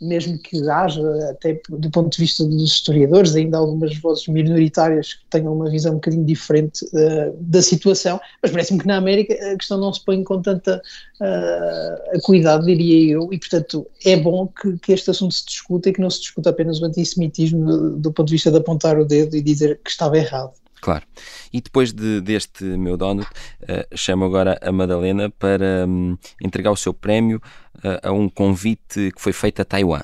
mesmo 0.00 0.38
que 0.38 0.68
haja, 0.68 1.02
até 1.30 1.60
do 1.68 1.90
ponto 1.90 2.10
de 2.10 2.18
vista 2.18 2.44
dos 2.44 2.72
historiadores, 2.72 3.34
ainda 3.34 3.56
algumas 3.56 3.96
vozes 3.98 4.26
minoritárias 4.28 5.14
que 5.14 5.24
tenham 5.30 5.54
uma 5.54 5.70
visão 5.70 5.92
um 5.92 5.96
bocadinho 5.96 6.24
diferente 6.24 6.84
uh, 6.86 7.34
da 7.40 7.62
situação, 7.62 8.20
mas 8.42 8.50
parece-me 8.50 8.80
que 8.80 8.86
na 8.86 8.96
América 8.96 9.34
a 9.52 9.56
questão 9.56 9.78
não 9.78 9.92
se 9.92 10.04
põe 10.04 10.22
com 10.22 10.42
tanta 10.42 10.82
uh, 11.20 12.20
cuidado, 12.22 12.66
diria 12.66 13.14
eu, 13.14 13.32
e 13.32 13.38
portanto 13.38 13.86
é 14.04 14.16
bom 14.16 14.46
que, 14.46 14.78
que, 14.78 14.92
este 14.92 15.10
assunto 15.10 15.32
se 15.32 15.46
discuta 15.46 15.88
e 15.88 15.92
que 15.92 16.00
não 16.00 16.10
se 16.10 16.20
discuta 16.20 16.50
apenas 16.50 16.80
o 16.80 16.84
antissemitismo 16.84 17.92
do 17.98 18.12
ponto 18.12 18.28
de 18.28 18.34
vista 18.34 18.50
de 18.50 18.58
apontar 18.58 18.98
o 18.98 19.04
dedo 19.04 19.36
e 19.36 19.40
dizer 19.40 19.80
que 19.82 19.90
estava 19.90 20.18
errado. 20.18 20.52
Claro. 20.80 21.04
E 21.52 21.60
depois 21.60 21.92
de, 21.92 22.20
deste 22.20 22.64
meu 22.64 22.96
donut, 22.96 23.28
uh, 23.62 23.96
chamo 23.96 24.24
agora 24.24 24.58
a 24.62 24.70
Madalena 24.70 25.30
para 25.30 25.86
um, 25.86 26.16
entregar 26.40 26.70
o 26.70 26.76
seu 26.76 26.92
prémio 26.92 27.40
uh, 27.78 28.08
a 28.08 28.12
um 28.12 28.28
convite 28.28 29.10
que 29.12 29.20
foi 29.20 29.32
feito 29.32 29.62
a 29.62 29.64
Taiwan. 29.64 30.02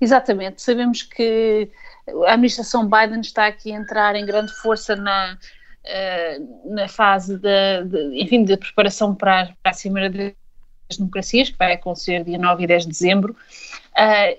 Exatamente. 0.00 0.60
Sabemos 0.60 1.02
que 1.02 1.70
a 2.26 2.32
administração 2.32 2.88
Biden 2.88 3.20
está 3.20 3.46
aqui 3.46 3.72
a 3.72 3.76
entrar 3.76 4.16
em 4.16 4.26
grande 4.26 4.52
força 4.60 4.96
na, 4.96 5.38
uh, 5.84 6.74
na 6.74 6.88
fase 6.88 7.38
de, 7.38 7.84
de, 7.84 8.22
enfim, 8.22 8.44
de 8.44 8.56
preparação 8.56 9.14
para, 9.14 9.54
para 9.62 9.70
a 9.70 9.74
Cimeira 9.74 10.10
das 10.10 10.32
Democracias, 10.96 11.50
que 11.50 11.58
vai 11.58 11.72
acontecer 11.72 12.24
dia 12.24 12.38
9 12.38 12.64
e 12.64 12.66
10 12.66 12.82
de 12.84 12.88
dezembro. 12.88 13.36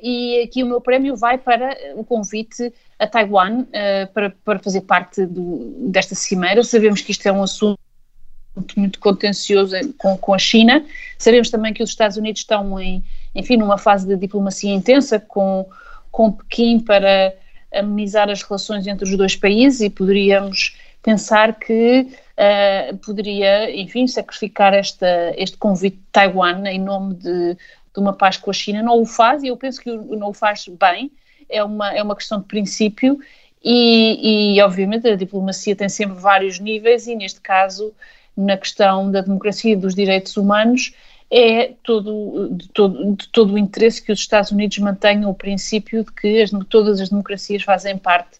e 0.02 0.42
aqui 0.44 0.64
o 0.64 0.68
meu 0.68 0.82
prémio 0.82 1.16
vai 1.16 1.38
para 1.38 1.78
o 1.96 2.04
convite 2.04 2.74
a 3.04 3.08
Taiwan 3.08 3.62
uh, 3.62 4.14
para, 4.14 4.30
para 4.44 4.60
fazer 4.60 4.82
parte 4.82 5.26
do, 5.26 5.90
desta 5.90 6.16
cimeira. 6.16 6.64
Sabemos 6.64 7.02
que 7.02 7.12
isto 7.12 7.28
é 7.28 7.32
um 7.32 7.44
assunto 7.44 7.80
muito 8.78 9.00
contencioso 9.00 9.76
com, 9.98 10.18
com 10.18 10.34
a 10.34 10.38
China. 10.38 10.86
Sabemos 11.18 11.50
também 11.50 11.74
que 11.74 11.84
os 11.84 11.90
Estados 11.90 12.18
Unidos 12.18 12.42
estão 12.42 12.80
em, 12.80 13.04
enfim, 13.34 13.58
numa 13.58 13.78
fase 13.78 14.08
de 14.08 14.16
diplomacia 14.16 14.74
intensa 14.74 15.20
com, 15.20 15.68
com 16.12 16.32
Pequim 16.32 16.80
para 16.80 17.34
amenizar 17.74 18.30
as 18.30 18.44
relações 18.44 18.86
entre 18.86 19.06
os 19.06 19.18
dois 19.18 19.36
países 19.36 19.82
e 19.82 19.90
poderíamos 19.90 20.78
pensar 21.02 21.60
que 21.60 22.08
uh, 22.38 22.98
poderia, 22.98 23.76
enfim, 23.76 24.08
sacrificar 24.08 24.74
esta, 24.74 25.34
este 25.38 25.58
convite 25.58 25.98
de 25.98 26.04
Taiwan 26.12 26.68
em 26.68 26.80
nome 26.80 27.16
de, 27.16 27.56
de 27.56 28.00
uma 28.00 28.14
paz 28.14 28.38
com 28.38 28.50
a 28.50 28.54
China. 28.54 28.82
Não 28.82 29.02
o 29.02 29.06
faz 29.06 29.44
e 29.44 29.48
eu 29.48 29.58
penso 29.58 29.82
que 29.82 29.92
não 29.92 30.30
o 30.30 30.34
faz 30.34 30.66
bem 30.68 31.12
é 31.50 31.64
uma, 31.64 31.94
é 31.94 32.02
uma 32.02 32.16
questão 32.16 32.40
de 32.40 32.46
princípio 32.46 33.20
e, 33.64 34.56
e, 34.56 34.62
obviamente, 34.62 35.08
a 35.08 35.16
diplomacia 35.16 35.76
tem 35.76 35.88
sempre 35.88 36.18
vários 36.18 36.60
níveis 36.60 37.08
e, 37.08 37.16
neste 37.16 37.40
caso, 37.40 37.94
na 38.36 38.58
questão 38.58 39.10
da 39.10 39.22
democracia 39.22 39.74
e 39.74 39.76
dos 39.76 39.96
direitos 39.96 40.36
humanos, 40.36 40.94
é 41.32 41.74
todo, 41.82 42.50
de, 42.52 42.68
todo, 42.70 43.16
de 43.16 43.28
todo 43.30 43.54
o 43.54 43.58
interesse 43.58 44.04
que 44.04 44.12
os 44.12 44.20
Estados 44.20 44.52
Unidos 44.52 44.78
mantenham 44.80 45.30
o 45.32 45.34
princípio 45.34 46.04
de 46.04 46.12
que 46.12 46.42
as, 46.42 46.52
todas 46.68 47.00
as 47.00 47.10
democracias 47.10 47.64
fazem 47.64 47.98
parte 47.98 48.38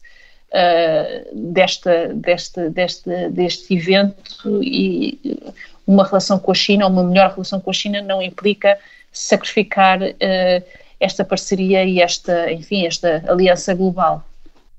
uh, 0.54 1.52
desta, 1.52 2.14
desta, 2.14 2.70
desta, 2.70 3.30
deste 3.30 3.76
evento 3.76 4.64
e 4.64 5.40
uma 5.86 6.06
relação 6.06 6.40
com 6.40 6.52
a 6.52 6.56
China, 6.56 6.88
uma 6.88 7.04
melhor 7.04 7.32
relação 7.32 7.60
com 7.60 7.70
a 7.70 7.74
China, 7.74 8.02
não 8.02 8.22
implica 8.22 8.78
sacrificar 9.12 10.02
uh, 10.02 10.64
esta 11.00 11.26
parceria 11.26 11.84
e 11.84 12.00
esta, 12.00 12.52
enfim, 12.52 12.86
esta 12.86 13.24
aliança 13.28 13.74
global. 13.74 14.26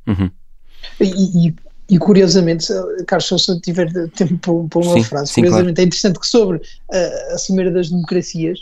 Uhum. 0.07 0.31
E, 1.01 1.49
e, 1.49 1.55
e, 1.91 1.99
curiosamente, 1.99 2.67
Carlos, 3.07 3.45
se 3.45 3.51
eu 3.51 3.61
tiver 3.61 3.91
tempo 4.11 4.67
para 4.69 4.81
uma 4.81 4.95
sim, 4.95 5.05
frase, 5.05 5.33
sim, 5.33 5.41
curiosamente 5.43 5.75
claro. 5.75 5.85
é 5.85 5.87
interessante 5.87 6.21
que 6.21 6.27
sobre 6.27 6.61
a, 6.91 7.35
a 7.35 7.39
Cimeira 7.39 7.71
das 7.71 7.91
Democracias, 7.91 8.61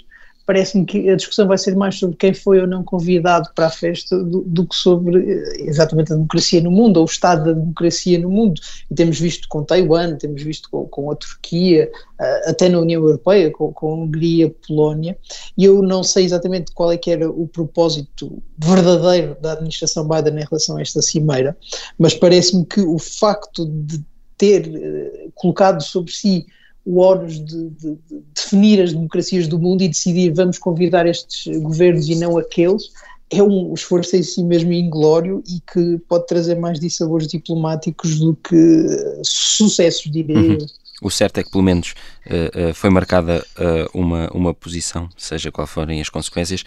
parece-me 0.53 0.85
que 0.85 1.09
a 1.09 1.17
discussão 1.17 1.49
vai 1.49 1.57
ser 1.57 1.75
mais 1.75 1.99
sobre 1.99 2.15
quem 2.15 2.35
foi 2.35 2.61
ou 2.61 2.67
não 2.67 2.85
convidado 2.85 3.49
para 3.55 3.69
a 3.69 3.71
festa 3.71 4.23
do, 4.23 4.43
do, 4.43 4.67
que 4.67 4.77
sobre 4.77 5.19
eh, 5.19 5.63
exatamente 5.63 6.13
a 6.13 6.15
democracia 6.15 6.61
no 6.61 6.71
mundo 6.71 6.99
ou 6.99 7.05
o 7.05 7.07
estado 7.07 7.47
da 7.47 7.53
democracia 7.59 8.19
no 8.19 8.29
mundo. 8.29 8.61
E 8.91 8.95
temos 8.95 9.19
visto 9.19 9.49
com 9.49 9.65
Taiwan, 9.65 10.17
temos 10.17 10.43
visto 10.43 10.69
com, 10.71 10.87
com 10.87 11.11
a 11.11 11.17
Turquia, 11.17 11.91
uh, 12.21 12.51
até 12.51 12.69
na 12.69 12.81
União 12.81 13.03
Europeia, 13.03 13.51
com, 13.51 13.73
com 13.73 13.93
a 13.93 13.95
Hungria, 13.95 14.55
Polónia, 14.67 15.17
e 15.57 15.65
eu 15.65 15.81
não 15.81 16.03
sei 16.03 16.27
exatamente 16.27 16.71
qual 16.73 16.93
é 16.93 16.99
que 16.99 17.11
era 17.11 17.31
o 17.31 17.49
propósito 17.49 18.43
verdadeiro 18.59 19.35
da 19.41 19.53
administração 19.53 20.07
Biden 20.07 20.35
em 20.35 20.45
relação 20.45 20.77
a 20.77 20.83
esta 20.83 21.01
cimeira, 21.01 21.57
mas 21.99 22.13
parece-me 22.13 22.67
que 22.67 22.83
o 22.83 22.99
facto 22.99 23.65
de 23.65 24.05
ter 24.37 24.69
uh, 24.69 25.33
colocado 25.35 25.83
sobre 25.83 26.13
si 26.13 26.45
o 26.85 27.01
ónus 27.01 27.35
de, 27.45 27.71
de, 27.71 27.99
de, 28.09 28.23
definir 28.35 28.83
as 28.83 28.93
democracias 28.93 29.47
do 29.47 29.59
mundo 29.59 29.83
e 29.83 29.89
decidir 29.89 30.33
vamos 30.33 30.59
convidar 30.59 31.07
estes 31.07 31.57
governos 31.59 32.09
e 32.09 32.17
não 32.17 32.37
aqueles, 32.37 32.91
é 33.31 33.43
um 33.43 33.73
esforço 33.73 34.15
em 34.15 34.23
si 34.23 34.43
mesmo 34.43 34.73
inglório 34.73 35.43
e 35.49 35.61
que 35.61 35.99
pode 36.09 36.27
trazer 36.27 36.57
mais 36.57 36.79
dissabores 36.79 37.27
diplomáticos 37.27 38.19
do 38.19 38.35
que 38.37 38.87
sucessos, 39.23 40.11
diria 40.11 40.37
uhum. 40.37 40.53
eu. 40.61 40.67
O 41.03 41.11
certo 41.11 41.39
é 41.39 41.43
que, 41.43 41.51
pelo 41.51 41.65
menos, 41.65 41.95
uh, 42.27 42.71
uh, 42.71 42.75
foi 42.75 42.89
marcada 42.89 43.45
uh, 43.59 43.99
uma, 43.99 44.31
uma 44.33 44.55
posição, 44.55 45.09
seja 45.17 45.51
qual 45.51 45.67
forem 45.67 46.01
as 46.01 46.09
consequências. 46.09 46.63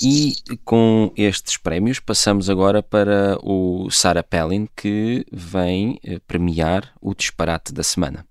E 0.00 0.34
com 0.64 1.10
estes 1.16 1.56
prémios, 1.56 1.98
passamos 1.98 2.48
agora 2.48 2.84
para 2.84 3.36
o 3.42 3.90
Sarah 3.90 4.22
Palin, 4.22 4.68
que 4.76 5.26
vem 5.32 5.98
premiar 6.28 6.92
o 7.02 7.14
disparate 7.14 7.72
da 7.72 7.82
semana. 7.82 8.24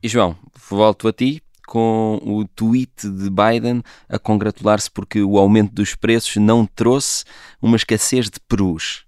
E 0.00 0.06
João, 0.06 0.36
volto 0.70 1.08
a 1.08 1.12
ti 1.12 1.42
com 1.66 2.20
o 2.22 2.46
tweet 2.46 3.10
de 3.10 3.28
Biden 3.28 3.82
a 4.08 4.16
congratular-se 4.16 4.88
porque 4.88 5.20
o 5.22 5.36
aumento 5.36 5.74
dos 5.74 5.96
preços 5.96 6.36
não 6.36 6.64
trouxe 6.64 7.24
uma 7.60 7.76
escassez 7.76 8.30
de 8.30 8.38
perus. 8.38 9.07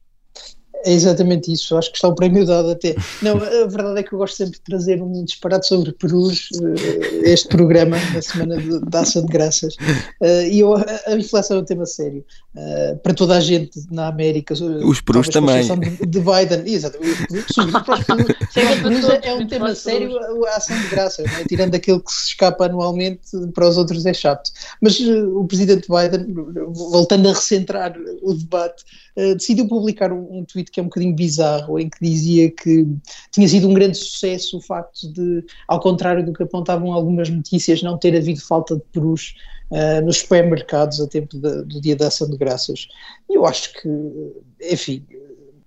É 0.84 0.92
exatamente 0.92 1.52
isso, 1.52 1.76
acho 1.76 1.90
que 1.90 1.96
está 1.96 2.08
o 2.08 2.14
prémio 2.14 2.46
dado 2.46 2.70
até. 2.70 2.94
Não, 3.20 3.36
a 3.36 3.66
verdade 3.66 4.00
é 4.00 4.02
que 4.02 4.12
eu 4.12 4.18
gosto 4.18 4.36
sempre 4.36 4.54
de 4.54 4.60
trazer 4.60 5.02
um 5.02 5.24
disparate 5.24 5.66
sobre 5.66 5.92
perus, 5.92 6.48
eh, 6.54 7.30
este 7.30 7.48
programa, 7.48 7.98
na 8.14 8.22
semana 8.22 8.56
de, 8.56 8.80
de 8.80 8.96
Ação 8.96 9.24
de 9.24 9.32
Graças. 9.32 9.76
Eh, 10.22 10.48
e 10.48 10.60
eu, 10.60 10.74
a 10.74 11.16
inflação 11.16 11.58
é 11.58 11.60
um 11.60 11.64
tema 11.64 11.84
sério. 11.84 12.24
Eh, 12.56 12.98
para 13.00 13.14
toda 13.14 13.36
a 13.36 13.40
gente 13.40 13.80
na 13.90 14.08
América. 14.08 14.54
Os 14.54 15.00
perus 15.00 15.28
também. 15.28 15.62
De, 15.66 16.06
de 16.06 16.20
Biden, 16.20 16.62
exato. 16.66 16.98
Os 17.00 17.56
é 19.22 19.34
um 19.34 19.46
tema 19.46 19.72
sério, 19.74 20.18
a 20.46 20.56
Ação 20.56 20.76
de 20.80 20.88
Graças, 20.88 21.26
é? 21.26 21.44
tirando 21.44 21.76
aquele 21.76 22.00
que 22.00 22.10
se 22.10 22.28
escapa 22.28 22.66
anualmente, 22.66 23.20
para 23.54 23.68
os 23.68 23.76
outros 23.76 24.04
é 24.04 24.12
chato. 24.12 24.50
Mas 24.80 24.98
o 24.98 25.44
presidente 25.44 25.86
Biden, 25.88 26.34
voltando 26.72 27.28
a 27.28 27.32
recentrar 27.32 27.94
o 28.20 28.34
debate, 28.34 28.84
decidiu 29.16 29.66
publicar 29.68 30.12
um, 30.12 30.38
um 30.38 30.44
tweet 30.44 30.70
que 30.70 30.80
é 30.80 30.82
um 30.82 30.86
bocadinho 30.86 31.14
bizarro, 31.14 31.78
em 31.78 31.88
que 31.88 31.98
dizia 32.00 32.50
que 32.50 32.86
tinha 33.32 33.48
sido 33.48 33.68
um 33.68 33.74
grande 33.74 33.96
sucesso 33.96 34.58
o 34.58 34.60
facto 34.60 35.12
de, 35.12 35.44
ao 35.68 35.80
contrário 35.80 36.24
do 36.24 36.32
que 36.32 36.42
apontavam 36.42 36.92
algumas 36.92 37.28
notícias, 37.28 37.82
não 37.82 37.98
ter 37.98 38.16
havido 38.16 38.40
falta 38.40 38.76
de 38.76 38.82
perus 38.92 39.34
uh, 39.70 40.04
nos 40.04 40.18
supermercados 40.18 41.00
a 41.00 41.06
tempo 41.06 41.36
do 41.36 41.80
Dia 41.80 41.96
da 41.96 42.08
Ação 42.08 42.28
de 42.28 42.36
Graças. 42.36 42.88
E 43.28 43.36
eu 43.36 43.46
acho 43.46 43.72
que, 43.74 43.88
enfim, 44.70 45.04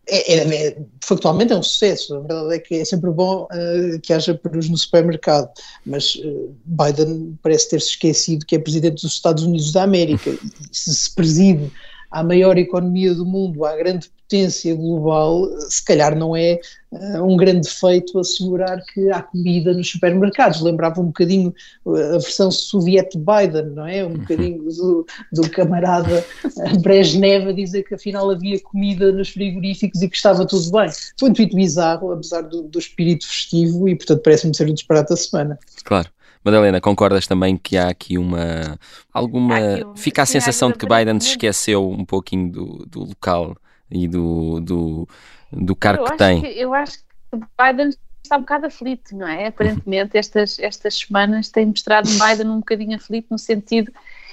é, 0.07 0.33
é, 0.33 0.67
é, 0.67 0.77
factualmente 1.03 1.53
é 1.53 1.55
um 1.55 1.63
sucesso. 1.63 2.15
A 2.15 2.19
verdade 2.19 2.55
é 2.55 2.59
que 2.59 2.75
é 2.75 2.85
sempre 2.85 3.09
bom 3.09 3.43
uh, 3.45 3.99
que 4.01 4.11
haja 4.11 4.33
perus 4.33 4.69
no 4.69 4.77
supermercado, 4.77 5.49
mas 5.85 6.15
uh, 6.15 6.55
Biden 6.65 7.37
parece 7.41 7.69
ter-se 7.69 7.89
esquecido 7.89 8.45
que 8.45 8.55
é 8.55 8.59
presidente 8.59 9.01
dos 9.01 9.13
Estados 9.13 9.43
Unidos 9.43 9.71
da 9.71 9.83
América. 9.83 10.29
E 10.29 10.39
se 10.71 10.93
se 10.93 11.15
preside 11.15 11.71
à 12.13 12.23
maior 12.23 12.59
economia 12.59 13.13
do 13.15 13.25
mundo, 13.25 13.65
à 13.65 13.75
grande 13.75 14.07
potência 14.07 14.73
global, 14.75 15.49
se 15.59 15.83
calhar 15.83 16.15
não 16.15 16.35
é 16.35 16.59
uh, 16.91 17.23
um 17.23 17.35
grande 17.35 17.67
feito 17.67 18.19
assegurar 18.19 18.79
que 18.93 19.09
há 19.09 19.23
comida 19.23 19.73
nos 19.73 19.89
supermercados. 19.89 20.61
Lembrava 20.61 21.01
um 21.01 21.07
bocadinho 21.07 21.53
eh, 21.87 22.15
a 22.15 22.19
versão 22.19 22.51
soviética 22.51 23.17
Biden, 23.17 23.71
não 23.71 23.87
é? 23.87 24.03
Um 24.05 24.09
uhum. 24.09 24.17
bocadinho 24.19 24.63
do, 24.63 25.05
do 25.31 25.49
camarada 25.49 26.23
eh, 26.43 26.77
Brezhnev 26.77 27.49
a 27.49 27.51
dizer 27.51 27.81
que 27.83 27.95
afinal 27.95 28.29
havia 28.29 28.59
comida 28.59 29.11
nos 29.11 29.29
frigoríficos 29.29 30.03
e 30.03 30.07
que 30.07 30.15
estava 30.15 30.45
tudo 30.45 30.71
bem. 30.71 30.89
Foi 31.19 31.31
um 31.31 31.33
tweet 31.33 31.55
bizarro, 31.55 32.11
apesar 32.11 32.41
do, 32.41 32.61
do 32.61 32.77
espírito 32.77 33.27
festivo, 33.27 33.89
e 33.89 33.95
portanto 33.95 34.21
parece-me 34.21 34.55
ser 34.55 34.69
o 34.69 34.73
disparate 34.73 35.09
da 35.09 35.15
semana. 35.15 35.59
Claro. 35.83 36.09
Madalena, 36.43 36.81
concordas 36.81 37.25
também 37.25 37.57
que 37.57 37.77
há 37.77 37.87
aqui 37.87 38.17
uma. 38.17 38.77
alguma. 39.13 39.57
Aqui 39.57 39.85
um, 39.85 39.95
Fica 39.95 40.23
a 40.23 40.25
sensação 40.25 40.71
de 40.71 40.77
que 40.77 40.85
Biden 40.85 41.19
se 41.19 41.29
esqueceu 41.29 41.89
um 41.89 42.03
pouquinho 42.03 42.51
do, 42.51 42.85
do 42.85 42.99
local 43.05 43.55
e 43.89 44.07
do, 44.07 44.59
do, 44.59 45.07
do 45.51 45.75
cargo 45.75 46.03
que 46.05 46.17
tem. 46.17 46.41
Que, 46.41 46.47
eu 46.47 46.73
acho 46.73 46.97
que 46.97 47.39
Biden 47.57 47.91
está 48.23 48.37
um 48.37 48.41
bocado 48.41 48.65
aflito, 48.65 49.15
não 49.15 49.27
é? 49.27 49.47
Aparentemente, 49.47 50.17
estas, 50.17 50.57
estas 50.59 50.95
semanas 50.95 51.49
têm 51.49 51.67
mostrado 51.67 52.09
Biden 52.09 52.49
um 52.49 52.59
bocadinho 52.59 52.95
aflito, 52.95 53.27
no 53.29 53.37
sentido, 53.37 53.91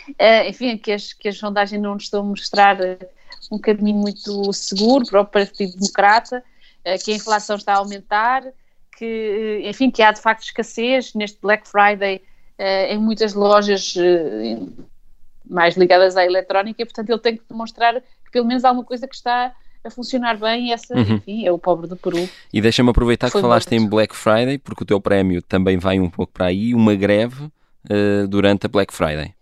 uh, 0.08 0.48
enfim, 0.48 0.76
que 0.78 0.92
as, 0.92 1.12
que 1.12 1.28
as 1.28 1.36
sondagens 1.36 1.80
não 1.80 1.96
estão 1.96 2.20
a 2.20 2.24
mostrar 2.24 2.80
uh, 2.80 2.98
um 3.50 3.58
caminho 3.58 3.98
muito 3.98 4.52
seguro 4.52 5.04
para 5.06 5.20
o 5.20 5.26
Partido 5.26 5.72
Democrata, 5.72 6.42
uh, 6.86 7.04
que 7.04 7.12
a 7.12 7.16
inflação 7.16 7.56
está 7.56 7.74
a 7.74 7.78
aumentar, 7.78 8.44
que, 8.96 9.62
enfim, 9.64 9.90
que 9.90 10.02
há 10.02 10.12
de 10.12 10.20
facto 10.20 10.42
escassez 10.42 11.14
neste 11.14 11.40
Black 11.40 11.68
Friday 11.68 12.22
em 12.88 12.98
muitas 12.98 13.32
lojas 13.32 13.94
mais 15.48 15.76
ligadas 15.76 16.16
à 16.16 16.24
eletrónica, 16.24 16.82
e 16.82 16.84
portanto 16.84 17.10
ele 17.10 17.18
tem 17.18 17.36
que 17.36 17.42
demonstrar 17.48 17.94
que 18.00 18.30
pelo 18.30 18.46
menos 18.46 18.64
há 18.64 18.70
uma 18.70 18.84
coisa 18.84 19.08
que 19.08 19.14
está 19.14 19.52
a 19.82 19.90
funcionar 19.90 20.36
bem 20.36 20.68
e 20.68 20.72
essa, 20.72 20.94
uhum. 20.94 21.00
enfim, 21.00 21.46
é 21.46 21.50
o 21.50 21.58
pobre 21.58 21.88
do 21.88 21.96
Peru. 21.96 22.28
E 22.52 22.60
deixa-me 22.60 22.90
aproveitar 22.90 23.30
que 23.30 23.40
falaste 23.40 23.72
em 23.72 23.88
Black 23.88 24.14
Friday, 24.14 24.58
porque 24.58 24.82
o 24.82 24.86
teu 24.86 25.00
prémio 25.00 25.40
também 25.40 25.78
vai 25.78 25.98
um 25.98 26.10
pouco 26.10 26.32
para 26.32 26.46
aí, 26.46 26.74
uma 26.74 26.94
greve 26.94 27.44
uh, 27.44 28.28
durante 28.28 28.66
a 28.66 28.68
Black 28.68 28.92
Friday. 28.92 29.32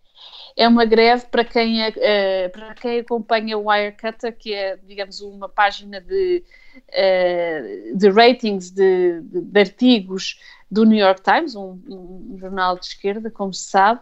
É 0.59 0.67
uma 0.67 0.85
greve 0.85 1.25
para 1.27 1.45
quem, 1.45 1.89
uh, 1.89 1.93
para 2.51 2.75
quem 2.75 2.99
acompanha 2.99 3.57
o 3.57 3.69
Wirecutter, 3.69 4.37
que 4.37 4.53
é, 4.53 4.77
digamos, 4.77 5.21
uma 5.21 5.49
página 5.49 6.01
de, 6.01 6.43
uh, 6.89 7.97
de 7.97 8.11
ratings 8.11 8.73
de, 8.73 9.21
de, 9.21 9.41
de, 9.41 9.61
artigos 9.61 10.37
do 10.69 10.85
New 10.85 10.99
York 10.99 11.23
Times, 11.23 11.55
um, 11.55 11.79
um 11.89 12.37
jornal 12.39 12.77
de 12.77 12.87
esquerda, 12.87 13.31
como 13.31 13.55
se 13.55 13.71
sabe, 13.71 14.01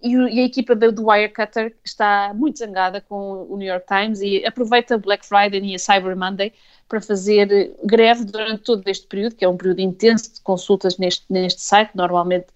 e, 0.00 0.14
e, 0.14 0.40
a 0.40 0.44
equipa 0.44 0.76
do, 0.76 0.92
do 0.92 1.08
Wirecutter 1.08 1.74
está 1.84 2.32
muito 2.34 2.60
zangada 2.60 3.00
com 3.00 3.48
o 3.50 3.56
New 3.56 3.66
York 3.66 3.84
Times 3.88 4.20
e 4.20 4.46
aproveita 4.46 4.96
Black 4.96 5.26
Friday 5.26 5.60
e 5.60 5.74
a 5.74 5.78
Cyber 5.80 6.16
Monday 6.16 6.52
para 6.88 7.00
fazer 7.00 7.74
greve 7.84 8.24
durante 8.26 8.62
todo 8.62 8.86
este 8.86 9.08
período, 9.08 9.34
que 9.34 9.44
é 9.44 9.48
um 9.48 9.56
período 9.56 9.80
intenso 9.80 10.34
de 10.34 10.40
consultas 10.40 10.98
neste, 10.98 11.24
neste 11.28 11.62
site. 11.62 11.90
Normalmente 11.96 12.46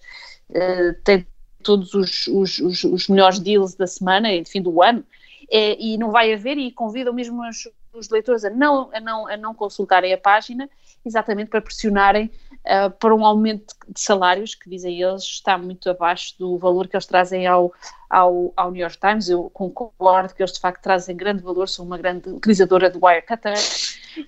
uh, 0.51 0.93
tem 1.03 1.27
todos 1.65 1.93
os, 1.93 2.27
os, 2.27 2.59
os, 2.59 2.83
os, 2.83 3.07
melhores 3.07 3.39
deals 3.39 3.73
da 3.73 3.87
semana 3.87 4.31
e 4.31 4.41
de 4.41 4.49
fim 4.49 4.61
do 4.61 4.81
ano, 4.81 5.03
é, 5.51 5.75
e 5.81 5.97
não 5.97 6.11
vai 6.11 6.31
haver, 6.31 6.57
e 6.57 6.71
convidam 6.71 7.13
mesmo 7.13 7.41
os, 7.47 7.67
os 7.91 8.09
leitores 8.09 8.45
a 8.45 8.49
não, 8.49 8.89
a, 8.93 8.99
não, 8.99 9.27
a 9.27 9.35
não 9.35 9.53
consultarem 9.53 10.13
a 10.13 10.17
página, 10.17 10.69
exatamente 11.03 11.49
para 11.49 11.61
pressionarem 11.61 12.31
uh, 12.65 12.89
para 12.99 13.13
um 13.13 13.25
aumento 13.25 13.75
de 13.87 13.99
salários, 13.99 14.55
que 14.55 14.69
dizem 14.69 15.01
eles 15.01 15.23
está 15.23 15.57
muito 15.57 15.89
abaixo 15.89 16.35
do 16.37 16.57
valor 16.57 16.87
que 16.87 16.95
eles 16.95 17.05
trazem 17.05 17.45
ao, 17.45 17.73
ao, 18.09 18.53
ao 18.55 18.71
New 18.71 18.81
York 18.81 18.99
Times. 18.99 19.29
Eu 19.29 19.49
concordo 19.51 20.33
que 20.33 20.41
eles 20.41 20.53
de 20.53 20.59
facto 20.59 20.81
trazem 20.81 21.15
grande 21.15 21.43
valor, 21.43 21.67
sou 21.67 21.85
uma 21.85 21.97
grande 21.97 22.29
utilizadora 22.29 22.89
do 22.89 23.03
Wirecutter 23.03 23.55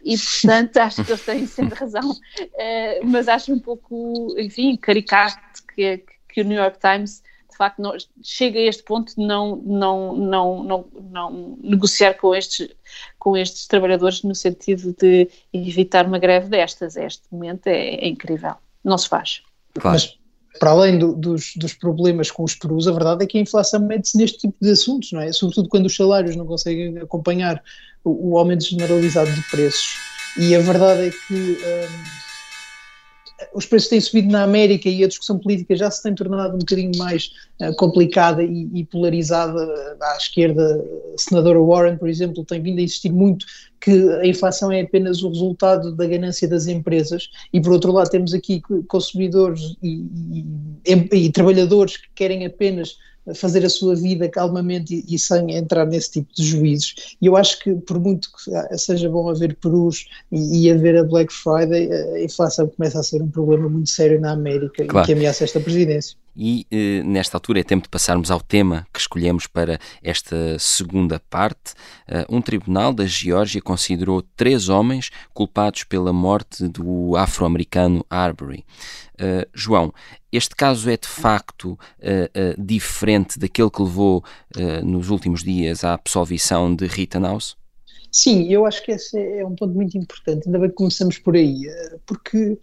e 0.03 0.15
portanto 0.17 0.77
acho 0.81 1.03
que 1.03 1.11
eles 1.11 1.25
têm 1.25 1.47
sempre 1.47 1.75
razão, 1.75 2.11
uh, 2.11 3.05
mas 3.05 3.27
acho 3.27 3.53
um 3.53 3.59
pouco, 3.59 4.35
enfim, 4.37 4.75
caricato 4.77 5.63
que, 5.73 5.97
que 5.97 6.16
o 6.41 6.43
New 6.43 6.57
York 6.57 6.79
Times 6.79 7.21
de 7.49 7.57
facto 7.57 7.81
não, 7.81 7.93
chega 8.21 8.59
a 8.59 8.63
este 8.63 8.83
ponto 8.83 9.15
de 9.15 9.25
não, 9.25 9.55
não, 9.55 10.15
não, 10.15 10.63
não, 10.63 10.85
não 11.09 11.57
negociar 11.59 12.13
com 12.13 12.35
estes, 12.35 12.69
com 13.17 13.35
estes 13.35 13.65
trabalhadores 13.65 14.21
no 14.21 14.35
sentido 14.35 14.95
de 14.99 15.27
evitar 15.51 16.05
uma 16.05 16.19
greve 16.19 16.49
destas. 16.49 16.95
Este 16.95 17.23
momento 17.31 17.65
é, 17.65 17.95
é 17.95 18.07
incrível, 18.07 18.53
não 18.83 18.95
se 18.95 19.09
faz. 19.09 19.41
Claro. 19.73 19.95
Mas 19.95 20.17
para 20.59 20.69
além 20.69 20.99
do, 20.99 21.13
dos, 21.13 21.53
dos, 21.55 21.73
problemas 21.73 22.29
com 22.29 22.43
os 22.43 22.53
perus, 22.53 22.87
a 22.87 22.91
verdade 22.91 23.23
é 23.23 23.27
que 23.27 23.39
a 23.39 23.41
inflação 23.41 23.79
mede-se 23.79 24.17
neste 24.17 24.37
tipo 24.37 24.55
de 24.61 24.71
assuntos, 24.71 25.11
não 25.11 25.21
é? 25.21 25.31
Sobretudo 25.31 25.67
quando 25.67 25.87
os 25.87 25.95
salários 25.95 26.35
não 26.35 26.45
conseguem 26.45 26.97
acompanhar 26.99 27.63
o, 28.03 28.33
o 28.33 28.37
aumento 28.37 28.65
generalizado 28.65 29.31
de 29.31 29.41
preços. 29.49 29.97
E 30.37 30.55
a 30.55 30.59
verdade 30.59 31.07
é 31.07 31.09
que. 31.09 31.33
Hum, 31.33 32.26
os 33.53 33.65
preços 33.65 33.89
têm 33.89 34.01
subido 34.01 34.31
na 34.31 34.43
América 34.43 34.89
e 34.89 35.03
a 35.03 35.07
discussão 35.07 35.37
política 35.37 35.75
já 35.75 35.91
se 35.91 36.01
tem 36.01 36.15
tornado 36.15 36.55
um 36.55 36.59
bocadinho 36.59 36.91
mais 36.97 37.31
uh, 37.61 37.75
complicada 37.75 38.43
e, 38.43 38.69
e, 38.73 38.85
polarizada 38.85 39.61
à 40.01 40.17
esquerda. 40.17 40.83
A 41.13 41.17
senadora 41.17 41.59
Warren, 41.59 41.97
por 41.97 42.09
exemplo, 42.09 42.43
tem 42.43 42.61
vindo 42.61 42.79
a 42.79 42.81
insistir 42.81 43.11
muito 43.11 43.45
que 43.79 43.91
a 43.91 44.25
inflação 44.25 44.71
é 44.71 44.81
apenas 44.81 45.21
o 45.21 45.29
resultado 45.29 45.95
da 45.95 46.07
ganância 46.07 46.47
das 46.47 46.67
empresas 46.67 47.29
e 47.53 47.61
por 47.61 47.73
outro 47.73 47.91
lado 47.91 48.09
temos 48.09 48.33
aqui 48.33 48.61
consumidores 48.87 49.75
e, 49.83 50.05
e, 50.85 51.25
e 51.25 51.31
trabalhadores 51.31 51.97
que 51.97 52.07
querem 52.15 52.45
apenas 52.45 52.97
fazer 53.35 53.65
a 53.65 53.69
sua 53.69 53.95
vida 53.95 54.29
calmamente 54.29 55.03
e, 55.07 55.15
e, 55.15 55.19
sem 55.19 55.55
entrar 55.55 55.85
nesse 55.85 56.11
tipo 56.11 56.33
de 56.33 56.43
juízos. 56.43 57.15
E 57.21 57.25
eu 57.25 57.35
acho 57.35 57.59
que, 57.59 57.73
por 57.75 57.99
muito 57.99 58.29
que 58.31 58.77
seja 58.77 59.09
bom 59.09 59.29
haver 59.29 59.55
perus 59.55 60.05
e, 60.31 60.63
e 60.63 60.71
haver 60.71 60.97
a 60.97 61.03
Black 61.03 61.31
Friday, 61.33 61.91
a 61.91 62.23
inflação 62.23 62.67
começa 62.67 62.99
a 62.99 63.03
ser 63.03 63.21
um 63.21 63.29
problema 63.29 63.69
muito 63.69 63.89
sério 63.89 64.19
na 64.19 64.31
América 64.31 64.85
claro. 64.85 65.05
e 65.05 65.07
que 65.07 65.13
ameaça 65.13 65.43
esta 65.43 65.59
presidência. 65.59 66.17
E 66.37 66.67
eh, 66.69 67.01
nesta 67.03 67.35
altura 67.35 67.61
é 67.61 67.63
tempo 67.63 67.83
de 67.83 67.89
passarmos 67.89 68.29
ao 68.29 68.39
tema 68.39 68.85
que 68.93 68.99
escolhemos 68.99 69.47
para 69.47 69.79
esta 70.03 70.59
segunda 70.59 71.19
parte. 71.19 71.73
Uh, 72.07 72.37
um 72.37 72.41
tribunal 72.41 72.93
da 72.93 73.07
Geórgia 73.07 73.59
considerou 73.59 74.21
três 74.21 74.69
homens 74.69 75.09
culpados 75.33 75.83
pela 75.83 76.13
morte 76.13 76.67
do 76.67 77.15
afro-americano 77.15 78.05
Arbery. 78.07 78.63
Uh, 79.15 79.49
João, 79.51 79.91
este 80.31 80.55
caso 80.55 80.87
é 80.91 80.95
de 80.95 81.07
facto 81.07 81.71
uh, 81.71 82.61
diferente 82.63 83.39
daquele 83.39 83.71
que 83.71 83.81
levou 83.81 84.23
nos 84.83 85.09
últimos 85.09 85.43
dias 85.43 85.83
à 85.83 85.93
absolvição 85.93 86.75
de 86.75 86.85
Rittenhouse? 86.85 87.55
Sim, 88.11 88.51
eu 88.51 88.65
acho 88.65 88.83
que 88.83 88.91
esse 88.91 89.17
é 89.17 89.45
um 89.45 89.55
ponto 89.55 89.73
muito 89.73 89.97
importante, 89.97 90.47
ainda 90.47 90.59
bem 90.59 90.69
que 90.69 90.75
começamos 90.75 91.17
por 91.17 91.35
aí, 91.35 91.61
porque 92.05 92.57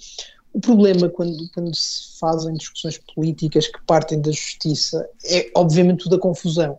o 0.55 0.61
problema 0.61 1.09
quando, 1.09 1.51
quando 1.53 1.75
se 1.75 2.17
fazem 2.19 2.55
discussões 2.55 2.99
políticas 3.12 3.67
que 3.67 3.85
partem 3.87 4.21
da 4.21 4.31
justiça 4.31 5.07
é 5.25 5.51
obviamente 5.57 6.05
tudo 6.05 6.14
a 6.14 6.21
confusão. 6.21 6.79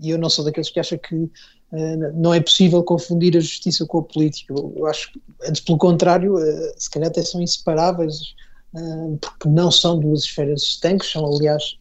E 0.00 0.10
eu 0.10 0.18
não 0.18 0.28
sou 0.28 0.44
daqueles 0.44 0.68
que 0.68 0.78
acham 0.78 0.98
que 0.98 1.14
uh, 1.14 2.12
não 2.14 2.34
é 2.34 2.40
possível 2.40 2.82
confundir 2.82 3.34
a 3.34 3.40
justiça 3.40 3.86
com 3.86 3.98
a 3.98 4.02
política. 4.02 4.52
Eu 4.54 4.86
acho 4.86 5.10
antes 5.42 5.62
pelo 5.62 5.78
contrário, 5.78 6.34
uh, 6.34 6.74
se 6.76 6.90
calhar 6.90 7.08
até 7.08 7.22
são 7.22 7.40
inseparáveis, 7.40 8.34
uh, 8.74 9.16
porque 9.18 9.48
não 9.48 9.70
são 9.70 9.98
duas 9.98 10.24
esferas 10.24 10.60
estanques, 10.62 11.10
são 11.10 11.24
aliás 11.24 11.78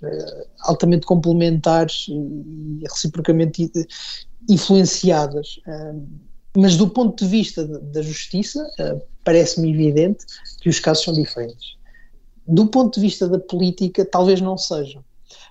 altamente 0.61 1.05
complementares 1.05 2.05
e, 2.07 2.13
e 2.13 2.83
reciprocamente 2.83 3.69
influenciadas. 4.49 5.59
Mas 6.55 6.77
do 6.77 6.89
ponto 6.89 7.23
de 7.23 7.29
vista 7.29 7.65
da 7.65 8.01
justiça, 8.01 8.65
parece-me 9.23 9.71
evidente 9.71 10.25
que 10.59 10.69
os 10.69 10.79
casos 10.79 11.03
são 11.03 11.13
diferentes. 11.13 11.75
Do 12.47 12.67
ponto 12.67 12.95
de 12.95 13.01
vista 13.01 13.27
da 13.27 13.39
política, 13.39 14.03
talvez 14.03 14.41
não 14.41 14.57
sejam. 14.57 15.03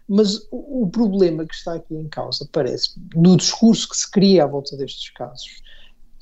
Mas 0.08 0.46
o, 0.50 0.88
problema 0.90 1.46
que 1.46 1.54
está 1.54 1.74
aqui 1.74 1.94
em 1.94 2.08
causa, 2.08 2.48
parece 2.50 2.90
no 3.14 3.36
discurso 3.36 3.88
que 3.88 3.96
se 3.96 4.10
cria 4.10 4.42
à 4.42 4.46
volta 4.46 4.76
destes 4.76 5.10
casos, 5.10 5.62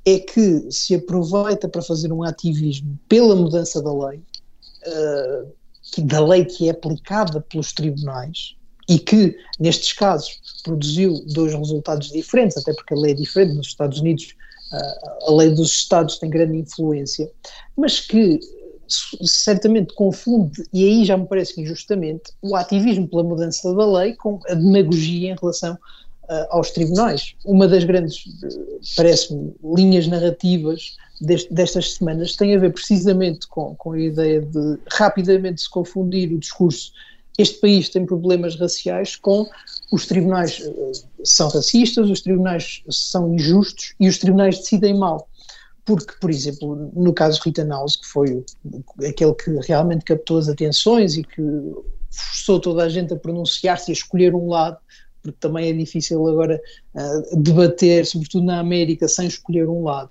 é 0.04 0.18
que 0.18 0.70
se 0.70 0.94
aproveita 0.94 1.68
para 1.68 1.82
fazer 1.82 2.12
um 2.12 2.22
ativismo 2.22 2.98
pela 3.08 3.34
mudança 3.34 3.82
da 3.82 3.92
lei, 3.92 4.22
uh, 4.86 6.02
da 6.04 6.24
lei 6.24 6.44
que 6.44 6.68
é 6.68 6.70
aplicada 6.70 7.40
pelos 7.40 7.72
tribunais, 7.72 8.58
e 8.88 8.98
que, 8.98 9.36
nestes 9.60 9.92
casos, 9.92 10.40
produziu 10.62 11.22
dois 11.26 11.52
resultados 11.52 12.10
diferentes, 12.10 12.56
até 12.56 12.72
porque 12.72 12.94
a 12.94 12.96
lei 12.96 13.12
é 13.12 13.14
diferente. 13.14 13.54
Nos 13.54 13.66
Estados 13.66 14.00
Unidos, 14.00 14.34
a 14.72 15.32
lei 15.32 15.50
dos 15.50 15.70
Estados 15.72 16.18
tem 16.18 16.30
grande 16.30 16.58
influência, 16.58 17.30
mas 17.76 18.00
que 18.00 18.40
certamente 19.22 19.94
confunde, 19.94 20.64
e 20.72 20.84
aí 20.84 21.04
já 21.04 21.16
me 21.16 21.26
parece 21.26 21.54
que 21.54 21.60
injustamente, 21.60 22.32
o 22.40 22.56
ativismo 22.56 23.06
pela 23.06 23.22
mudança 23.22 23.74
da 23.74 23.86
lei 23.86 24.14
com 24.14 24.40
a 24.48 24.54
demagogia 24.54 25.32
em 25.32 25.36
relação 25.38 25.74
uh, 25.74 26.46
aos 26.50 26.70
tribunais. 26.70 27.34
Uma 27.44 27.68
das 27.68 27.84
grandes, 27.84 28.24
parece-me, 28.96 29.54
linhas 29.76 30.06
narrativas 30.06 30.96
deste, 31.20 31.52
destas 31.52 31.94
semanas 31.94 32.34
tem 32.34 32.56
a 32.56 32.58
ver 32.58 32.72
precisamente 32.72 33.46
com, 33.46 33.74
com 33.74 33.92
a 33.92 34.00
ideia 34.00 34.40
de 34.40 34.78
rapidamente 34.90 35.60
se 35.60 35.68
confundir 35.68 36.32
o 36.32 36.38
discurso 36.38 36.92
este 37.38 37.60
país 37.60 37.88
tem 37.88 38.04
problemas 38.04 38.56
raciais 38.56 39.14
com 39.14 39.48
os 39.90 40.06
tribunais 40.06 40.60
eh, 40.62 40.92
são 41.24 41.48
racistas, 41.48 42.10
os 42.10 42.20
tribunais 42.20 42.82
são 42.90 43.34
injustos 43.34 43.94
e 43.98 44.08
os 44.08 44.18
tribunais 44.18 44.58
decidem 44.58 44.96
mal. 44.96 45.28
Porque, 45.84 46.12
por 46.20 46.30
exemplo, 46.30 46.90
no 46.94 47.14
caso 47.14 47.40
Rita 47.42 47.64
Naus, 47.64 47.96
que 47.96 48.06
foi 48.06 48.44
aquele 49.08 49.34
que 49.34 49.50
realmente 49.66 50.04
captou 50.04 50.38
as 50.38 50.48
atenções 50.48 51.16
e 51.16 51.24
que 51.24 51.42
forçou 52.10 52.60
toda 52.60 52.84
a 52.84 52.88
gente 52.88 53.12
a 53.14 53.16
pronunciar-se 53.16 53.90
e 53.90 53.92
a 53.92 53.94
escolher 53.94 54.34
um 54.34 54.48
lado, 54.48 54.78
porque 55.22 55.38
também 55.40 55.70
é 55.70 55.72
difícil 55.72 56.26
agora 56.28 56.60
uh, 56.94 57.40
debater, 57.40 58.04
sobretudo 58.04 58.44
na 58.44 58.60
América, 58.60 59.08
sem 59.08 59.26
escolher 59.26 59.66
um 59.68 59.84
lado. 59.84 60.10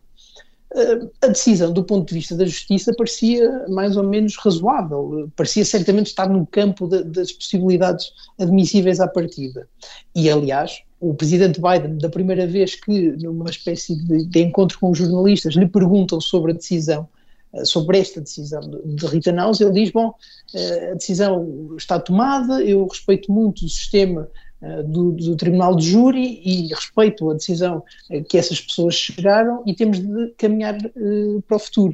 A 1.21 1.27
decisão 1.27 1.71
do 1.71 1.83
ponto 1.83 2.09
de 2.09 2.15
vista 2.15 2.35
da 2.35 2.45
justiça 2.45 2.93
parecia 2.95 3.65
mais 3.69 3.95
ou 3.95 4.03
menos 4.03 4.35
razoável, 4.35 5.31
parecia 5.35 5.63
certamente 5.63 6.07
estar 6.07 6.29
no 6.29 6.45
campo 6.45 6.87
de, 6.87 7.03
das 7.03 7.31
possibilidades 7.31 8.11
admissíveis 8.37 8.99
à 8.99 9.07
partida. 9.07 9.67
E, 10.13 10.29
aliás, 10.29 10.83
o 10.99 11.13
presidente 11.13 11.61
Biden, 11.61 11.97
da 11.99 12.09
primeira 12.09 12.47
vez 12.47 12.75
que, 12.75 13.11
numa 13.17 13.49
espécie 13.49 13.95
de, 13.95 14.25
de 14.25 14.39
encontro 14.41 14.79
com 14.79 14.91
os 14.91 14.97
jornalistas, 14.97 15.55
lhe 15.55 15.67
perguntam 15.67 16.19
sobre 16.19 16.51
a 16.51 16.55
decisão, 16.55 17.07
eh, 17.53 17.65
sobre 17.65 17.99
esta 17.99 18.19
decisão 18.19 18.61
de, 18.61 18.95
de 18.95 19.05
Rittenhouse, 19.05 19.63
ele 19.63 19.73
diz, 19.73 19.91
bom, 19.91 20.13
eh, 20.53 20.91
a 20.91 20.93
decisão 20.95 21.75
está 21.77 21.99
tomada, 21.99 22.61
eu 22.63 22.85
respeito 22.87 23.31
muito 23.31 23.65
o 23.65 23.69
sistema 23.69 24.27
eh, 24.33 24.46
do, 24.85 25.11
do, 25.11 25.35
Tribunal 25.35 25.75
de 25.75 25.91
Júri 25.91 26.41
e 26.43 26.67
respeito 26.67 27.29
a 27.29 27.33
decisão 27.33 27.83
que 28.27 28.37
essas 28.37 28.59
pessoas 28.59 28.95
chegaram 28.95 29.61
e 29.65 29.73
temos 29.73 29.99
de 29.99 30.33
caminhar 30.37 30.75
uh, 30.75 31.41
para 31.47 31.57
o 31.57 31.59
futuro. 31.59 31.93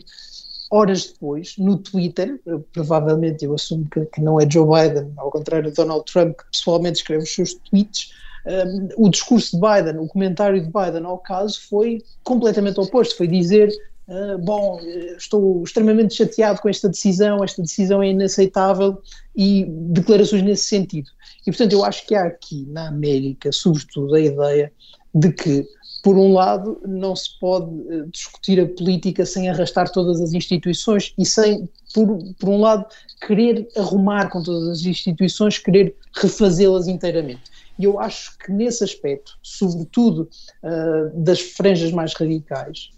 Horas 0.72 1.08
depois, 1.08 1.56
no 1.58 1.78
Twitter, 1.78 2.40
provavelmente 2.72 3.46
eu 3.46 3.54
assumo 3.54 3.88
que, 3.92 4.06
que, 4.08 4.22
não 4.22 4.40
é 4.40 4.50
Joe 4.50 4.66
Biden, 4.66 5.12
ao 5.18 5.30
contrário 5.30 5.70
de 5.70 5.76
Donald 5.76 6.04
Trump, 6.12 6.36
que 6.38 6.46
pessoalmente 6.52 6.98
escreve 7.00 7.24
os 7.24 7.36
seus 7.36 7.54
tweets, 7.54 8.12
um, 8.46 9.06
o 9.06 9.10
discurso 9.10 9.56
de 9.56 9.62
Biden, 9.62 10.02
o 10.02 10.08
comentário 10.08 10.60
de 10.60 10.68
Biden 10.68 11.06
ao 11.06 11.18
caso 11.18 11.62
foi 11.70 12.04
completamente 12.24 12.80
oposto, 12.80 13.16
foi 13.16 13.28
dizer 13.28 13.70
Uh, 14.06 14.38
bom, 14.38 14.80
estou 15.18 15.64
extremamente 15.64 16.14
chateado 16.14 16.62
com 16.62 16.68
esta 16.68 16.90
decisão, 16.90 17.42
esta 17.42 17.62
decisão 17.62 18.04
é 18.04 18.10
inaceitável 18.10 19.02
e 19.34 19.66
declarações 19.70 20.44
nesse 20.44 20.66
sentido. 20.66 21.10
E 21.48 21.52
portanto 21.52 21.72
eu 21.72 21.86
acho 21.86 22.06
que 22.06 22.14
há 22.14 22.26
aqui 22.26 22.66
na 22.70 22.90
América, 22.90 23.52
sobretudo, 23.52 24.14
a 24.14 24.20
ideia 24.20 24.72
de 25.16 25.32
que, 25.32 25.66
por 26.04 26.18
um 26.18 26.34
lado, 26.34 26.82
não 26.86 27.16
se 27.16 27.40
pode 27.40 27.70
uh, 27.70 28.06
discutir 28.10 28.60
a 28.60 28.68
política 28.68 29.26
sem 29.26 29.50
arrastar 29.50 29.90
todas 29.90 30.20
as 30.20 30.34
instituições 30.34 31.14
e 31.18 31.26
sem, 31.26 31.70
por, 31.94 32.18
por 32.38 32.50
um 32.50 32.60
lado, 32.60 32.86
querer 33.26 33.70
arrumar 33.78 34.30
com 34.30 34.44
todas 34.44 34.68
as 34.68 34.86
instituições, 34.86 35.58
querer 35.58 35.96
refazê-las 36.14 36.90
inteiramente. 36.90 37.54
E 37.80 37.86
eu 37.86 38.00
acho 38.00 38.38
que 38.38 38.52
nesse 38.52 38.84
aspecto, 38.84 39.38
sobretudo 39.42 40.30
uh, 40.62 41.24
das 41.24 41.40
franjas 41.40 41.92
mais 41.92 42.14
radicais, 42.14 42.92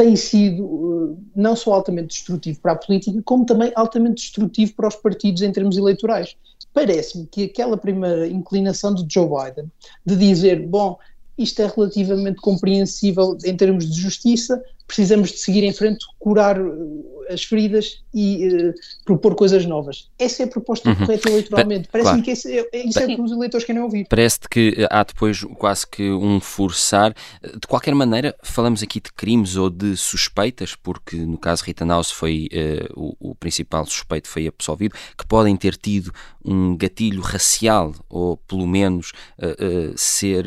tem 0.00 0.16
sido 0.16 0.64
uh, 0.64 1.18
não 1.36 1.54
só 1.54 1.74
altamente 1.74 2.06
destrutivo 2.06 2.58
para 2.60 2.72
a 2.72 2.76
política, 2.76 3.20
como 3.22 3.44
também 3.44 3.70
altamente 3.74 4.22
destrutivo 4.22 4.72
para 4.72 4.88
os 4.88 4.96
partidos 4.96 5.42
em 5.42 5.52
termos 5.52 5.76
eleitorais. 5.76 6.36
Parece-me 6.72 7.26
que 7.26 7.44
aquela 7.44 7.76
primeira 7.76 8.26
inclinação 8.26 8.94
de 8.94 9.04
Joe 9.12 9.28
Biden 9.28 9.70
de 10.06 10.16
dizer, 10.16 10.66
bom, 10.66 10.96
isto 11.36 11.60
é 11.60 11.66
relativamente 11.66 12.40
compreensível 12.40 13.36
em 13.44 13.54
termos 13.54 13.90
de 13.90 14.00
justiça, 14.00 14.62
precisamos 14.86 15.32
de 15.32 15.36
seguir 15.36 15.64
em 15.64 15.72
frente, 15.72 16.02
curar 16.18 16.58
uh, 16.58 17.19
as 17.32 17.44
feridas 17.44 18.02
e 18.12 18.48
uh, 18.48 18.74
propor 19.04 19.34
coisas 19.34 19.64
novas. 19.64 20.10
Essa 20.18 20.42
é 20.42 20.46
a 20.46 20.48
proposta 20.48 20.90
uhum. 20.90 20.96
correta 20.96 21.28
eleitoralmente. 21.28 21.88
Parece-me 21.90 22.22
claro. 22.22 22.24
que 22.24 22.30
esse, 22.30 22.58
é, 22.58 22.68
é, 22.72 22.86
isso 22.86 22.98
é 22.98 23.04
o 23.04 23.16
que 23.16 23.20
os 23.20 23.32
eleitores 23.32 23.66
querem 23.66 23.82
ouvir. 23.82 24.06
Parece-te 24.08 24.48
que 24.48 24.86
há 24.90 25.02
depois 25.02 25.42
quase 25.58 25.86
que 25.86 26.10
um 26.10 26.40
forçar. 26.40 27.14
De 27.42 27.66
qualquer 27.66 27.94
maneira, 27.94 28.34
falamos 28.42 28.82
aqui 28.82 29.00
de 29.00 29.12
crimes 29.12 29.56
ou 29.56 29.70
de 29.70 29.96
suspeitas, 29.96 30.74
porque 30.74 31.16
no 31.16 31.38
caso 31.38 31.64
Rittenhouse 31.64 32.12
foi 32.12 32.48
uh, 32.52 33.16
o, 33.20 33.30
o, 33.30 33.34
principal 33.34 33.86
suspeito 33.86 34.28
foi 34.28 34.46
absolvido, 34.46 34.94
que 35.16 35.26
podem 35.26 35.56
ter 35.56 35.76
tido 35.76 36.12
um 36.44 36.76
gatilho 36.76 37.20
racial 37.20 37.94
ou 38.08 38.36
pelo 38.36 38.66
menos 38.66 39.12
uh, 39.38 39.96
ser 39.96 40.46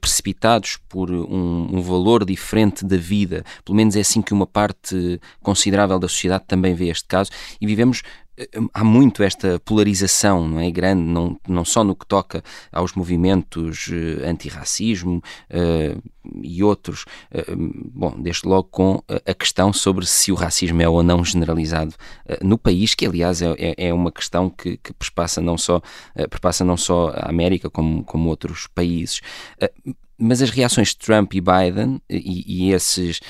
precipitados 0.00 0.78
por 0.88 1.10
um, 1.10 1.76
um, 1.76 1.80
valor 1.80 2.24
diferente 2.24 2.84
da 2.84 2.96
vida, 2.96 3.44
pelo 3.64 3.76
menos 3.76 3.94
é 3.94 4.00
assim 4.00 4.20
que 4.20 4.32
uma 4.32 4.46
parte 4.46 5.20
considerável 5.42 5.98
da 5.98 6.08
sociedade 6.08 6.44
também 6.46 6.74
vê 6.74 6.88
este 6.88 7.06
caso, 7.06 7.30
e 7.60 7.66
vivemos 7.66 8.02
há 8.72 8.84
muito 8.84 9.22
esta 9.22 9.58
polarização, 9.60 10.46
não 10.48 10.60
é? 10.60 10.70
Grande, 10.70 11.02
não, 11.02 11.38
não 11.48 11.64
só 11.64 11.82
no 11.82 11.94
que 11.94 12.06
toca 12.06 12.42
aos 12.72 12.92
movimentos 12.94 13.88
uh, 13.88 14.26
antirracismo 14.26 15.22
uh, 15.50 16.02
e 16.42 16.62
outros, 16.62 17.04
uh, 17.32 17.56
bom, 17.92 18.14
desde 18.18 18.46
logo 18.46 18.68
com 18.70 19.02
a 19.08 19.34
questão 19.34 19.72
sobre 19.72 20.06
se 20.06 20.30
o 20.30 20.34
racismo 20.34 20.80
é 20.82 20.88
ou 20.88 21.02
não 21.02 21.24
generalizado 21.24 21.94
no 22.42 22.58
país, 22.58 22.94
que 22.94 23.06
aliás 23.06 23.42
é, 23.42 23.54
é, 23.58 23.88
é 23.88 23.94
uma 23.94 24.12
questão 24.12 24.50
que, 24.50 24.76
que 24.76 24.92
perpassa 24.92 25.40
não 25.40 25.56
só, 25.56 25.80
perpassa 26.14 26.64
não 26.64 26.76
só 26.76 27.10
a 27.10 27.28
América 27.28 27.70
como, 27.70 28.04
como 28.04 28.28
outros 28.28 28.66
países 28.66 29.20
mas 30.18 30.42
as 30.42 30.50
reações 30.50 30.88
de 30.88 30.98
Trump 30.98 31.32
e 31.34 31.40
Biden 31.40 32.00
e, 32.10 32.66
e 32.66 32.72
esses 32.72 33.20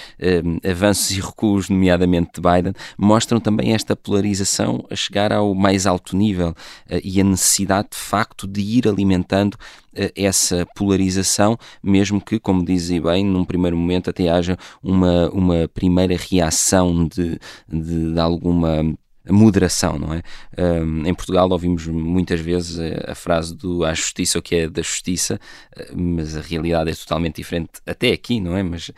um, 0.44 0.59
avanços 0.68 1.11
e 1.11 1.20
recuos, 1.20 1.68
nomeadamente 1.68 2.31
de 2.35 2.40
Biden, 2.40 2.72
mostram 2.96 3.38
também 3.38 3.74
esta 3.74 3.94
polarização 3.94 4.85
a 4.90 4.96
chegar 4.96 5.33
ao 5.33 5.55
mais 5.55 5.87
alto 5.87 6.16
nível 6.16 6.51
uh, 6.51 7.01
e 7.05 7.20
a 7.20 7.24
necessidade 7.24 7.88
de 7.92 7.98
facto 7.98 8.46
de 8.46 8.61
ir 8.61 8.88
alimentando 8.88 9.55
uh, 9.55 10.11
essa 10.16 10.66
polarização, 10.74 11.59
mesmo 11.83 12.20
que, 12.20 12.40
como 12.40 12.64
dizem 12.64 13.01
bem, 13.01 13.24
num 13.24 13.44
primeiro 13.44 13.77
momento 13.77 14.09
até 14.09 14.31
haja 14.31 14.57
uma, 14.83 15.29
uma 15.31 15.68
primeira 15.68 16.16
reação 16.16 17.07
de, 17.07 17.38
de, 17.68 18.12
de 18.14 18.20
alguma 18.20 18.83
moderação, 19.31 19.99
não 19.99 20.12
é? 20.12 20.23
Um, 20.57 21.07
em 21.07 21.14
Portugal 21.14 21.49
ouvimos 21.51 21.87
muitas 21.87 22.41
vezes 22.41 22.79
a, 23.07 23.14
frase 23.14 23.55
do 23.55 23.85
a 23.85 23.95
justiça 23.95 24.38
o 24.38 24.43
que 24.43 24.55
é 24.55 24.69
da 24.69 24.83
justiça, 24.83 25.41
uh, 25.77 25.97
mas 25.97 26.37
a 26.37 26.41
realidade 26.41 26.91
é 26.91 26.95
totalmente 26.95 27.37
diferente 27.37 27.73
até 27.87 28.12
aqui, 28.12 28.41
não 28.41 28.57
é? 28.57 28.62
Mas 28.62 28.88
uh, 28.88 28.95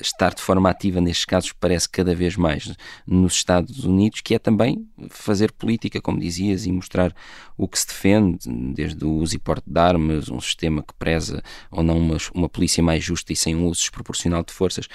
estar 0.00 0.34
de 0.34 0.42
forma 0.42 0.70
ativa 0.70 1.00
nestes 1.00 1.24
casos 1.24 1.52
parece 1.52 1.88
cada 1.88 2.14
vez 2.14 2.36
mais 2.36 2.74
nos 3.06 3.34
Estados 3.34 3.84
Unidos, 3.84 4.20
que 4.20 4.34
é 4.34 4.38
também 4.38 4.86
fazer 5.10 5.52
política, 5.52 6.00
como 6.00 6.18
dizias, 6.18 6.66
e 6.66 6.72
mostrar 6.72 7.14
o 7.56 7.68
que 7.68 7.78
se 7.78 7.86
defende, 7.86 8.38
desde 8.74 9.04
o 9.04 9.10
uso 9.10 9.34
e 9.36 9.38
porte 9.38 9.64
de 9.66 9.78
armas, 9.78 10.28
um 10.28 10.40
sistema 10.40 10.82
que 10.82 10.94
preza 10.94 11.42
ou 11.70 11.82
não 11.82 11.98
uma, 11.98 12.16
uma 12.34 12.48
polícia 12.48 12.82
mais 12.82 13.02
justa 13.02 13.32
e 13.32 13.36
sem 13.36 13.54
um 13.54 13.66
uso 13.66 13.80
desproporcional 13.80 14.42
de 14.42 14.52
forças. 14.52 14.88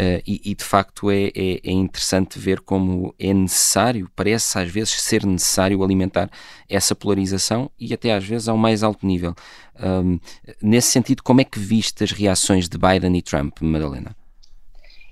Uh, 0.00 0.22
e, 0.26 0.40
e, 0.46 0.54
de 0.54 0.64
facto 0.64 1.10
é, 1.10 1.24
é, 1.26 1.60
é, 1.62 1.70
interessante 1.70 2.38
ver 2.38 2.60
como 2.60 3.14
é 3.18 3.34
necessário, 3.34 4.10
parece 4.16 4.58
às 4.58 4.70
vezes 4.70 4.92
ser 5.02 5.26
necessário 5.26 5.84
alimentar 5.84 6.30
essa 6.70 6.94
polarização 6.94 7.70
e 7.78 7.92
até 7.92 8.14
às 8.14 8.24
vezes 8.24 8.48
ao 8.48 8.56
mais 8.56 8.82
alto 8.82 9.06
nível. 9.06 9.34
Um, 9.78 10.18
nesse 10.62 10.88
sentido, 10.88 11.22
como 11.22 11.42
é 11.42 11.44
que 11.44 11.58
viste 11.58 12.02
as 12.02 12.12
reações 12.12 12.66
de 12.66 12.78
Biden 12.78 13.14
e 13.14 13.20
Trump, 13.20 13.60
Madalena? 13.60 14.16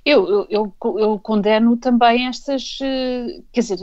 Eu, 0.07 0.46
eu, 0.48 0.72
eu, 0.81 1.18
condeno 1.18 1.77
também 1.77 2.27
estas, 2.27 2.79
eh, 2.81 3.42
quer 3.53 3.61
dizer, 3.61 3.79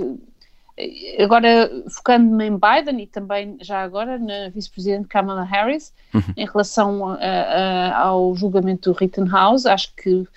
agora 1.20 1.70
focando-me 1.90 2.46
em 2.48 2.58
Biden 2.58 3.04
e 3.04 3.06
também 3.06 3.58
já 3.62 3.84
agora 3.84 4.18
na 4.18 4.50
vice-presidente 4.50 5.08
Kamala 5.08 5.44
Harris, 5.44 5.94
uhum. 6.12 6.34
em 6.36 6.48
relação 6.48 7.10
a, 7.10 7.18
a, 7.18 7.98
ao 8.08 8.36
julgamento 8.36 8.92
do 8.92 8.98
Rittenhouse, 8.98 9.68
acho 9.68 9.94
que 9.96 10.28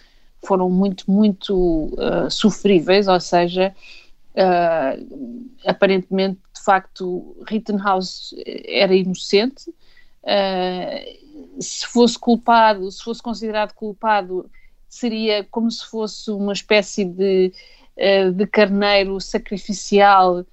foram 0.45 0.71
muito, 0.71 1.11
muito 1.11 1.91
uh, 1.95 2.31
sofríveis, 2.31 3.09
ou 3.09 3.21
seja, 3.21 3.75
uh, 4.35 5.51
aparentemente, 5.67 6.39
de 6.55 6.65
facto, 6.65 7.37
Rittenhouse 7.47 8.35
era 8.67 8.95
inocente. 8.95 9.71
Uh, 10.23 11.63
se 11.63 11.87
fosse 11.87 12.19
culpado, 12.19 12.91
se 12.91 13.03
fosse 13.03 13.23
considerado 13.23 13.73
culpado, 13.73 14.51
seria 14.89 15.45
como 15.45 15.71
se 15.71 15.85
fosse 15.85 16.31
uma 16.31 16.53
espécie 16.53 17.05
de, 17.05 17.53
de 18.35 18.47
carneiro 18.47 19.21
sacrificial 19.21 20.45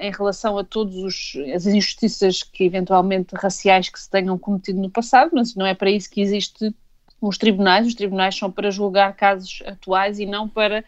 em 0.00 0.12
relação 0.12 0.56
a 0.58 0.62
todas 0.62 1.32
as 1.54 1.66
injustiças 1.66 2.42
que 2.42 2.64
eventualmente 2.64 3.34
raciais 3.34 3.88
que 3.88 3.98
se 3.98 4.08
tenham 4.08 4.38
cometido 4.38 4.80
no 4.80 4.90
passado, 4.90 5.30
mas 5.32 5.54
não 5.56 5.66
é 5.66 5.74
para 5.74 5.90
isso 5.90 6.10
que 6.10 6.20
existe 6.20 6.72
os 7.20 7.38
tribunais. 7.38 7.86
Os 7.86 7.94
tribunais 7.94 8.36
são 8.36 8.50
para 8.50 8.70
julgar 8.70 9.14
casos 9.14 9.62
atuais 9.66 10.18
e 10.18 10.26
não 10.26 10.48
para 10.48 10.84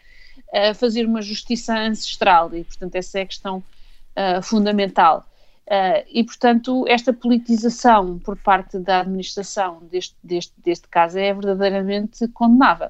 uh, 0.49 0.75
fazer 0.75 1.07
uma 1.07 1.23
justiça 1.23 1.79
ancestral, 1.79 2.55
e 2.55 2.65
portanto 2.65 2.95
essa 2.95 3.19
é 3.19 3.23
a 3.23 3.27
questão 3.27 3.59
uh, 3.59 4.43
fundamental. 4.43 5.25
Uh, 5.67 6.01
e, 6.11 6.25
portanto, 6.25 6.87
esta 6.89 7.13
politização 7.13 8.19
por 8.19 8.39
parte 8.39 8.79
da 8.79 9.01
administração 9.01 9.81
deste, 9.91 10.17
deste, 10.25 10.55
deste 10.65 10.89
caso 10.89 11.19
é 11.19 11.35
verdadeiramente 11.35 12.27
condenável. 12.29 12.89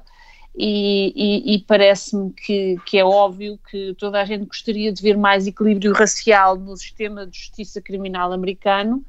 E, 0.55 1.13
e, 1.13 1.55
e 1.55 1.59
parece-me 1.63 2.31
que, 2.31 2.77
que, 2.85 2.97
é 2.97 3.03
óbvio 3.03 3.59
que 3.69 3.93
toda 3.95 4.21
a 4.21 4.25
gente 4.25 4.45
gostaria 4.45 4.93
de 4.93 5.01
ver 5.01 5.17
mais 5.17 5.45
equilíbrio 5.45 5.93
racial 5.93 6.55
no 6.55 6.75
sistema 6.77 7.27
de 7.27 7.37
justiça 7.37 7.81
criminal 7.81 8.31
americano, 8.31 9.03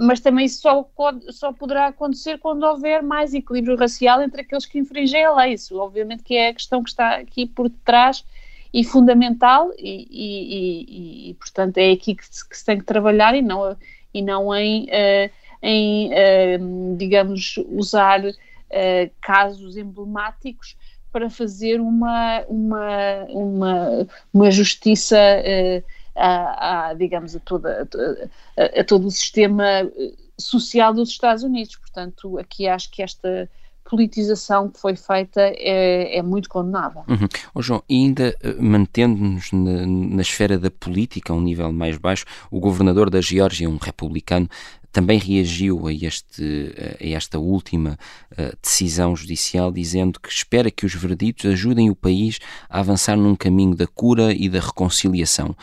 mas 0.00 0.18
também 0.18 0.48
só, 0.48 0.88
só 1.28 1.52
poderá 1.52 1.88
acontecer 1.88 2.38
quando 2.38 2.62
houver 2.64 3.02
mais 3.02 3.34
equilíbrio 3.34 3.76
racial 3.76 4.22
entre 4.22 4.40
aqueles 4.40 4.64
que 4.64 4.78
infringem 4.78 5.22
a 5.22 5.34
lei. 5.34 5.52
Isso, 5.52 5.78
obviamente, 5.78 6.22
que 6.22 6.34
é 6.36 6.48
a 6.48 6.54
questão 6.54 6.82
que 6.82 6.88
está 6.88 7.16
aqui 7.16 7.44
por 7.44 7.68
detrás 7.68 8.24
e 8.72 8.82
fundamental, 8.82 9.70
e, 9.76 10.06
e, 10.10 11.28
e, 11.28 11.30
e 11.30 11.34
portanto, 11.34 11.76
é 11.76 11.90
aqui 11.90 12.14
que 12.14 12.24
se, 12.24 12.48
que 12.48 12.56
se, 12.56 12.64
tem 12.64 12.78
que 12.78 12.84
trabalhar 12.84 13.34
e 13.34 13.42
não, 13.42 13.76
e 14.14 14.22
não 14.22 14.54
em, 14.54 14.84
uh, 14.84 15.30
em 15.62 16.08
uh, 16.08 16.96
digamos, 16.96 17.56
usar 17.68 18.24
uh, 18.24 19.10
casos 19.20 19.76
emblemáticos 19.76 20.76
para 21.12 21.28
fazer 21.28 21.78
uma, 21.80 22.42
uma, 22.48 23.24
uma, 23.28 24.06
uma 24.32 24.50
justiça 24.50 25.18
uh, 25.18 25.84
a, 26.20 26.88
a, 26.88 26.94
digamos, 26.94 27.34
a, 27.34 27.40
toda, 27.40 27.88
a, 28.56 28.80
a, 28.80 28.84
todo 28.84 29.06
o 29.06 29.10
sistema 29.10 29.90
social 30.38 30.92
dos 30.92 31.10
Estados 31.10 31.42
Unidos. 31.42 31.76
Portanto, 31.76 32.38
aqui 32.38 32.68
acho 32.68 32.90
que 32.90 33.02
esta 33.02 33.48
politização 33.90 34.68
que 34.68 34.78
foi 34.78 34.94
feita 34.94 35.40
é, 35.40 36.18
é 36.18 36.22
muito 36.22 36.48
condenável. 36.48 37.02
Uhum. 37.08 37.26
Oh, 37.52 37.60
João, 37.60 37.82
ainda 37.90 38.36
eh, 38.40 38.54
mantendo-nos 38.60 39.50
na, 39.50 39.84
na, 39.84 40.22
esfera 40.22 40.56
da 40.56 40.70
política, 40.70 41.32
a 41.32 41.36
um 41.36 41.40
nível 41.40 41.72
mais 41.72 41.98
baixo, 41.98 42.24
o 42.52 42.60
governador 42.60 43.10
da 43.10 43.20
Geórgia, 43.20 43.68
um 43.68 43.78
republicano, 43.78 44.48
também 44.92 45.18
reagiu 45.18 45.88
a, 45.88 45.92
este, 45.92 46.72
a 47.00 47.08
esta 47.08 47.38
última 47.38 47.98
uh, 48.32 48.56
decisão 48.60 49.14
judicial, 49.14 49.70
dizendo 49.70 50.18
que 50.18 50.28
espera 50.28 50.70
que 50.70 50.84
os 50.84 50.94
verditos 50.94 51.46
ajudem 51.46 51.90
o 51.90 51.94
país 51.94 52.38
a 52.68 52.80
avançar 52.80 53.16
num 53.16 53.36
caminho 53.36 53.74
da 53.74 53.86
cura 53.86 54.32
e 54.32 54.48
da 54.48 54.58
reconciliação. 54.58 55.54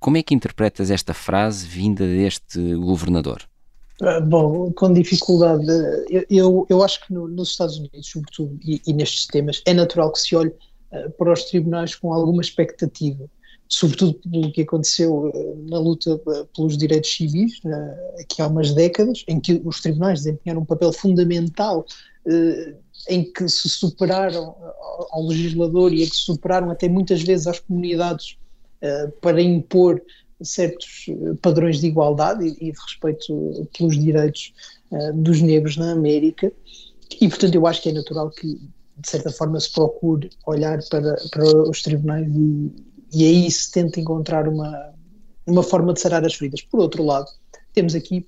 Como 0.00 0.16
é 0.16 0.22
que 0.22 0.34
interpretas 0.34 0.90
esta 0.90 1.14
frase 1.14 1.68
vinda 1.68 2.04
deste 2.06 2.74
governador? 2.76 3.49
Ah, 4.02 4.18
bom, 4.18 4.72
com 4.72 4.92
dificuldade. 4.92 5.66
Eu, 6.30 6.66
eu, 6.70 6.82
acho 6.82 7.06
que 7.06 7.12
no, 7.12 7.28
nos 7.28 7.50
Estados 7.50 7.78
Unidos, 7.78 8.08
sobretudo, 8.08 8.58
e, 8.64 8.80
e, 8.86 8.92
nestes 8.94 9.26
temas, 9.26 9.62
é 9.66 9.74
natural 9.74 10.10
que 10.10 10.20
se 10.20 10.34
olhe 10.34 10.48
uh, 10.48 11.10
para 11.18 11.32
os 11.32 11.44
tribunais 11.44 11.94
com 11.94 12.12
alguma 12.12 12.40
expectativa, 12.40 13.28
sobretudo 13.68 14.14
pelo 14.14 14.52
que 14.52 14.62
aconteceu 14.62 15.26
uh, 15.26 15.66
na 15.68 15.78
luta 15.78 16.18
pelos 16.56 16.78
direitos 16.78 17.12
civis, 17.12 17.60
aqui 18.18 18.40
há 18.40 18.46
umas 18.46 18.72
décadas, 18.72 19.22
em 19.28 19.38
que 19.38 19.60
os 19.64 19.82
tribunais 19.82 20.20
desempenharam 20.20 20.62
um 20.62 20.66
papel 20.66 20.92
fundamental 20.92 21.84
em 23.08 23.32
que 23.32 23.48
se 23.48 23.66
superaram 23.68 24.54
ao 25.10 25.26
legislador 25.26 25.92
e 25.92 26.04
em 26.04 26.08
que 26.08 26.16
superaram 26.16 26.70
até 26.70 26.86
muitas 26.86 27.22
vezes 27.22 27.46
às 27.46 27.58
comunidades 27.58 28.36
para 29.22 29.40
impor 29.40 30.02
certos 30.42 31.06
eh, 31.08 31.34
padrões 31.40 31.80
de 31.80 31.86
igualdade 31.86 32.46
e, 32.46 32.72
de 32.72 32.78
respeito 32.78 33.68
pelos 33.76 33.98
direitos 33.98 34.52
uh, 34.90 35.12
dos 35.14 35.40
negros 35.40 35.76
na 35.76 35.92
América 35.92 36.52
e 37.20 37.28
portanto 37.28 37.54
eu 37.54 37.66
acho 37.66 37.82
que 37.82 37.88
é 37.88 37.92
natural 37.92 38.30
que 38.30 38.54
de 38.96 39.08
certa 39.08 39.30
forma 39.30 39.58
se 39.58 39.72
procure 39.72 40.30
olhar 40.46 40.78
para, 40.90 41.16
para 41.30 41.44
os 41.68 41.82
tribunais 41.82 42.26
e, 42.34 42.72
e 43.12 43.24
aí 43.24 43.50
se 43.50 43.70
tente 43.70 44.00
encontrar 44.00 44.48
uma, 44.48 44.92
uma 45.46 45.62
forma 45.62 45.92
de 45.92 46.00
sarar 46.00 46.24
as 46.24 46.34
feridas. 46.34 46.62
Por 46.62 46.80
outro 46.80 47.02
lado, 47.04 47.26
temos 47.72 47.94
aqui 47.94 48.26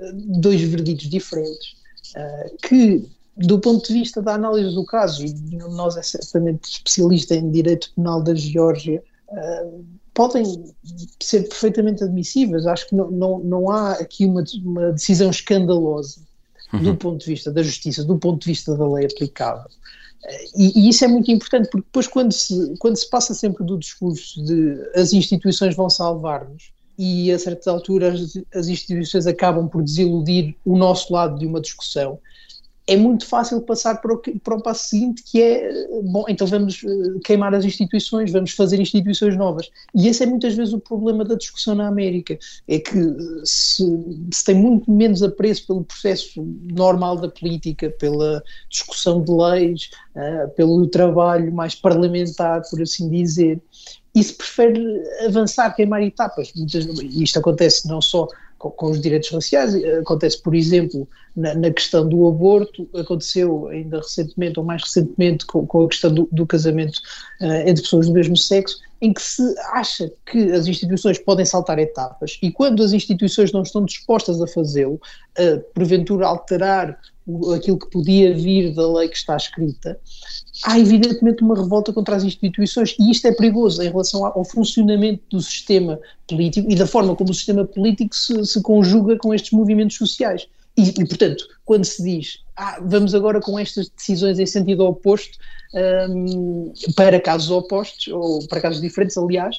uh, 0.00 0.40
dois 0.40 0.60
verditos 0.62 1.08
diferentes 1.08 1.82
que 2.62 3.04
do 3.36 3.58
ponto 3.58 3.86
de 3.88 3.92
vista 3.92 4.22
da 4.22 4.34
análise 4.34 4.74
do 4.74 4.84
caso, 4.84 5.24
e 5.24 5.56
nós 5.56 5.96
é 5.96 6.02
certamente 6.02 6.70
especialista 6.70 7.34
em 7.34 7.50
direito 7.50 7.92
penal 7.94 8.22
da 8.22 8.34
Geórgia, 8.34 9.02
podem 10.14 10.44
ser 11.20 11.48
perfeitamente 11.48 12.04
admissíveis. 12.04 12.66
Acho 12.66 12.88
que 12.88 12.94
não, 12.94 13.10
não, 13.10 13.38
não 13.40 13.70
há 13.70 13.92
aqui 13.92 14.24
uma, 14.24 14.44
uma 14.64 14.92
decisão 14.92 15.28
escandalosa 15.28 16.20
uhum. 16.72 16.82
do 16.82 16.96
ponto 16.96 17.20
de 17.20 17.26
vista 17.26 17.50
da 17.50 17.62
justiça, 17.62 18.04
do 18.04 18.16
ponto 18.16 18.40
de 18.40 18.46
vista 18.46 18.76
da 18.76 18.88
lei 18.88 19.06
aplicável. 19.06 19.68
E, 20.56 20.86
e, 20.86 20.88
isso 20.88 21.04
é 21.04 21.08
muito 21.08 21.30
importante 21.30 21.68
porque 21.70 21.86
depois 21.86 22.06
quando 22.06 22.32
se, 22.32 22.74
quando 22.78 22.96
se 22.96 23.08
passa 23.10 23.34
sempre 23.34 23.62
do 23.62 23.76
discurso 23.76 24.42
de 24.42 24.80
as 24.94 25.12
instituições 25.12 25.76
vão 25.76 25.90
salvar-nos 25.90 26.72
e 26.96 27.30
a 27.30 27.38
certas 27.38 27.66
alturas 27.66 28.20
as, 28.20 28.44
as 28.54 28.68
instituições 28.68 29.26
acabam 29.26 29.68
por 29.68 29.82
desiludir 29.82 30.56
o 30.64 30.78
nosso 30.78 31.12
lado 31.12 31.38
de 31.38 31.46
uma 31.46 31.60
discussão, 31.60 32.18
é 32.86 32.96
muito 32.96 33.26
fácil 33.26 33.62
passar 33.62 34.00
para 34.00 34.12
o, 34.12 34.18
para 34.18 34.56
o 34.56 34.62
passo 34.62 34.90
seguinte, 34.90 35.22
que 35.22 35.40
é, 35.40 35.88
bom, 36.02 36.24
então 36.28 36.46
vamos 36.46 36.84
eh, 36.84 37.18
queimar 37.24 37.54
as 37.54 37.64
instituições, 37.64 38.30
vamos 38.30 38.50
fazer 38.50 38.78
instituições 38.78 39.36
novas. 39.38 39.70
E 39.94 40.06
esse 40.06 40.22
é 40.22 40.26
muitas 40.26 40.54
vezes 40.54 40.74
o 40.74 40.78
problema 40.78 41.24
da 41.24 41.34
discussão 41.34 41.74
na 41.74 41.88
América, 41.88 42.38
é 42.68 42.78
que 42.78 42.98
eh, 42.98 43.42
se, 43.42 43.84
se 44.30 44.44
tem 44.44 44.54
muito 44.54 44.90
menos 44.90 45.22
apreço 45.22 45.66
pelo 45.66 45.84
processo 45.84 46.42
normal 46.74 47.16
da 47.16 47.28
política, 47.28 47.88
pela 47.98 48.42
discussão 48.68 49.22
de 49.22 49.32
leis, 49.32 49.88
uh, 50.14 50.50
pelo 50.50 50.86
trabalho 50.86 51.52
mais 51.52 51.74
parlamentar, 51.74 52.62
por 52.68 52.82
assim 52.82 53.08
dizer, 53.08 53.62
e 54.14 54.22
se 54.22 54.34
prefere 54.34 55.02
avançar, 55.26 55.74
queimar 55.74 56.02
etapas. 56.02 56.52
Muitas, 56.54 56.84
isto 56.84 57.38
acontece 57.38 57.88
não 57.88 58.00
só 58.00 58.28
com, 58.64 58.70
com, 58.70 58.90
os 58.90 59.00
direitos 59.00 59.30
raciais. 59.30 59.74
Acontece, 59.74 60.40
por 60.40 60.54
exemplo, 60.54 61.06
na, 61.36 61.54
na, 61.54 61.70
questão 61.70 62.08
do 62.08 62.26
aborto, 62.26 62.88
aconteceu 62.94 63.68
ainda 63.68 63.98
recentemente, 63.98 64.58
ou 64.58 64.64
mais 64.64 64.82
recentemente, 64.82 65.44
com, 65.44 65.66
com 65.66 65.84
a 65.84 65.88
questão 65.88 66.12
do, 66.12 66.28
do 66.32 66.46
casamento 66.46 66.98
uh, 67.40 67.68
entre 67.68 67.82
pessoas 67.82 68.06
do 68.06 68.12
mesmo 68.12 68.36
sexo, 68.36 68.78
em 69.02 69.12
que 69.12 69.20
se 69.20 69.42
acha 69.72 70.10
que 70.24 70.38
as 70.52 70.66
instituições 70.66 71.18
podem 71.18 71.44
saltar 71.44 71.78
etapas 71.78 72.38
e 72.42 72.50
quando 72.50 72.82
as 72.82 72.92
instituições 72.92 73.52
não 73.52 73.62
estão 73.62 73.84
dispostas 73.84 74.40
a 74.40 74.46
fazê-lo, 74.46 74.94
uh, 75.38 75.60
porventura 75.74 76.26
alterar 76.26 76.98
aquilo 77.54 77.78
que 77.78 77.90
podia 77.90 78.34
vir 78.34 78.74
da 78.74 78.90
lei 78.92 79.08
que 79.08 79.16
está 79.16 79.36
escrita, 79.36 79.98
há 80.64 80.78
evidentemente 80.78 81.42
uma 81.42 81.54
revolta 81.54 81.92
contra 81.92 82.16
as 82.16 82.24
instituições 82.24 82.94
e 82.98 83.10
isto 83.10 83.26
é 83.26 83.32
perigoso 83.32 83.82
em 83.82 83.88
relação 83.88 84.26
ao 84.26 84.44
funcionamento 84.44 85.22
do 85.30 85.40
sistema 85.40 85.98
político 86.28 86.70
e 86.70 86.74
da 86.74 86.86
forma 86.86 87.16
como 87.16 87.30
o 87.30 87.34
sistema 87.34 87.64
político 87.64 88.14
se, 88.14 88.44
se 88.44 88.60
conjuga 88.62 89.16
com 89.16 89.32
estes 89.32 89.52
movimentos 89.52 89.96
sociais. 89.96 90.46
E, 90.76 90.88
e, 90.88 91.06
portanto, 91.06 91.46
quando 91.64 91.84
se 91.84 92.02
diz 92.02 92.40
ah, 92.56 92.78
vamos 92.82 93.14
agora 93.14 93.40
com 93.40 93.58
estas 93.58 93.88
decisões 93.88 94.38
em 94.38 94.46
sentido 94.46 94.84
oposto 94.84 95.38
um, 96.10 96.72
para 96.94 97.20
casos 97.20 97.50
opostos, 97.50 98.08
ou 98.08 98.46
para 98.46 98.60
casos 98.60 98.80
diferentes, 98.80 99.16
aliás, 99.16 99.56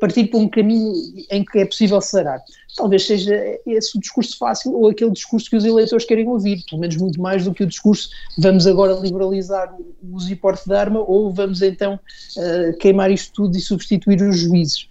partir 0.00 0.28
para 0.28 0.38
um 0.38 0.48
caminho 0.48 0.92
em 1.30 1.44
que 1.44 1.58
é 1.58 1.64
possível 1.64 2.00
sarar. 2.00 2.40
Talvez 2.76 3.06
seja 3.06 3.34
esse 3.66 3.96
o 3.96 4.00
discurso 4.00 4.36
fácil 4.38 4.72
ou 4.72 4.88
aquele 4.88 5.10
discurso 5.10 5.50
que 5.50 5.56
os 5.56 5.64
eleitores 5.64 6.04
querem 6.04 6.28
ouvir, 6.28 6.62
pelo 6.68 6.80
menos 6.80 6.96
muito 6.96 7.20
mais 7.20 7.44
do 7.44 7.52
que 7.52 7.64
o 7.64 7.66
discurso 7.66 8.08
vamos 8.38 8.66
agora 8.66 8.94
liberalizar 8.94 9.74
o 10.02 10.16
uso 10.16 10.30
e 10.32 10.36
porte 10.36 10.68
de 10.68 10.74
arma 10.74 11.00
ou 11.00 11.32
vamos 11.32 11.62
então 11.62 11.98
uh, 12.36 12.76
queimar 12.78 13.10
isto 13.10 13.32
tudo 13.32 13.56
e 13.56 13.60
substituir 13.60 14.22
os 14.22 14.38
juízes 14.38 14.88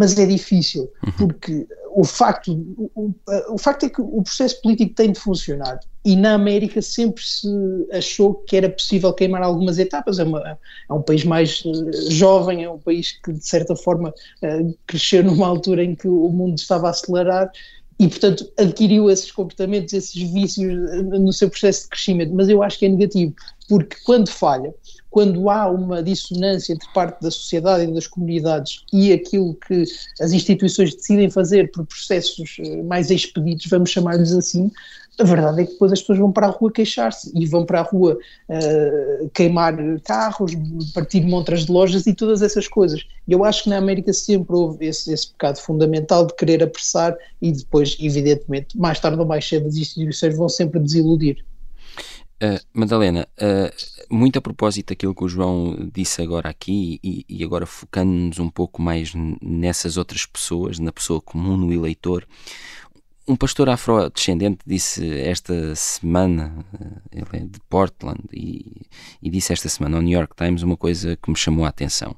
mas 0.00 0.16
é 0.16 0.24
difícil, 0.24 0.90
uhum. 1.04 1.12
porque 1.12 1.66
o 1.94 2.04
facto, 2.04 2.52
o, 2.94 3.12
o, 3.50 3.58
facto 3.58 3.84
é 3.84 3.90
que 3.90 4.00
o 4.00 4.22
processo 4.22 4.58
político 4.62 4.94
tem 4.94 5.12
de 5.12 5.20
funcionar 5.20 5.78
e 6.02 6.16
na 6.16 6.32
América 6.32 6.80
sempre 6.80 7.22
se 7.22 7.46
achou 7.92 8.32
que 8.32 8.56
era 8.56 8.70
possível 8.70 9.12
queimar 9.12 9.42
algumas 9.42 9.78
etapas. 9.78 10.18
É, 10.18 10.24
uma, 10.24 10.58
é 10.88 10.92
um 10.92 11.02
país 11.02 11.22
mais 11.22 11.62
uh, 11.66 12.10
jovem, 12.10 12.64
é 12.64 12.70
um 12.70 12.78
país 12.78 13.12
que 13.22 13.30
de 13.30 13.46
certa 13.46 13.76
forma 13.76 14.08
uh, 14.08 14.78
cresceu 14.86 15.22
numa 15.22 15.46
altura 15.46 15.84
em 15.84 15.94
que 15.94 16.08
o 16.08 16.30
mundo 16.30 16.56
estava 16.56 16.86
a 16.86 16.90
acelerar 16.90 17.50
e, 17.98 18.08
portanto, 18.08 18.50
adquiriu 18.58 19.10
esses 19.10 19.30
comportamentos, 19.30 19.92
esses 19.92 20.14
vícios 20.32 20.72
eh, 20.92 21.02
no 21.02 21.34
seu 21.34 21.50
processo 21.50 21.82
de 21.82 21.88
crescimento. 21.90 22.32
Mas 22.34 22.48
eu 22.48 22.62
acho 22.62 22.78
que 22.78 22.86
é 22.86 22.88
negativo, 22.88 23.34
porque 23.68 23.98
quando 24.04 24.30
falha, 24.30 24.74
quando 25.10 25.50
há 25.50 25.68
uma 25.68 26.02
dissonância 26.02 26.72
entre 26.72 26.88
parte 26.92 27.20
da 27.20 27.30
sociedade 27.30 27.84
e 27.84 27.92
das 27.92 28.06
comunidades 28.06 28.84
e 28.92 29.12
aquilo 29.12 29.54
que 29.54 29.84
as 30.20 30.32
instituições 30.32 30.94
decidem 30.94 31.28
fazer 31.28 31.70
por 31.72 31.84
processos 31.84 32.56
eh, 32.60 32.82
mais 32.82 33.10
expeditos, 33.10 33.66
vamos 33.66 33.90
chamar-lhes 33.90 34.32
assim, 34.32 34.70
a 35.18 35.24
verdade 35.24 35.60
é 35.60 35.64
que 35.66 35.72
depois 35.72 35.92
as 35.92 36.00
pessoas 36.00 36.18
vão 36.18 36.32
para 36.32 36.46
a 36.46 36.50
rua 36.50 36.72
queixar-se 36.72 37.30
e 37.34 37.44
vão 37.44 37.66
para 37.66 37.80
a 37.80 37.82
rua 37.82 38.18
uh, 38.48 39.28
queimar 39.34 39.76
carros, 40.02 40.52
partir 40.94 41.20
montras 41.20 41.66
de 41.66 41.72
lojas 41.72 42.06
e 42.06 42.14
todas 42.14 42.40
essas 42.40 42.66
coisas. 42.66 43.04
Eu 43.28 43.44
acho 43.44 43.64
que 43.64 43.68
na 43.68 43.76
América 43.76 44.14
sempre 44.14 44.54
houve 44.56 44.86
esse, 44.86 45.12
esse 45.12 45.30
pecado 45.32 45.58
fundamental 45.58 46.26
de 46.26 46.34
querer 46.34 46.62
apressar 46.62 47.14
e 47.42 47.52
depois, 47.52 47.98
evidentemente, 48.00 48.78
mais 48.78 48.98
tarde 48.98 49.20
ou 49.20 49.26
mais 49.26 49.46
cedo 49.46 49.66
as 49.66 49.76
instituições 49.76 50.34
vão 50.34 50.48
sempre 50.48 50.80
desiludir. 50.80 51.44
Uh, 52.42 52.58
Madalena, 52.72 53.28
uh, 53.38 54.14
muito 54.14 54.38
a 54.38 54.42
propósito 54.42 54.88
daquilo 54.88 55.14
que 55.14 55.24
o 55.24 55.28
João 55.28 55.90
disse 55.92 56.22
agora 56.22 56.48
aqui 56.48 56.98
e, 57.04 57.26
e 57.28 57.44
agora 57.44 57.66
focando-nos 57.66 58.38
um 58.38 58.48
pouco 58.48 58.80
mais 58.80 59.12
nessas 59.42 59.98
outras 59.98 60.24
pessoas, 60.24 60.78
na 60.78 60.90
pessoa 60.90 61.20
comum, 61.20 61.54
no 61.56 61.70
eleitor, 61.70 62.26
um 63.30 63.36
pastor 63.36 63.68
afrodescendente 63.68 64.58
disse 64.66 65.08
esta 65.20 65.74
semana, 65.76 66.64
eh, 66.74 67.18
ele 67.20 67.44
é 67.44 67.46
de 67.46 67.60
Portland, 67.68 68.22
e, 68.32 68.86
e, 69.22 69.30
disse 69.30 69.52
esta 69.52 69.68
semana 69.68 69.96
ao 69.96 70.02
New 70.02 70.18
York 70.18 70.34
Times 70.34 70.62
uma 70.62 70.76
coisa 70.76 71.16
que 71.16 71.30
me 71.30 71.36
chamou 71.36 71.64
a 71.64 71.68
atenção. 71.68 72.16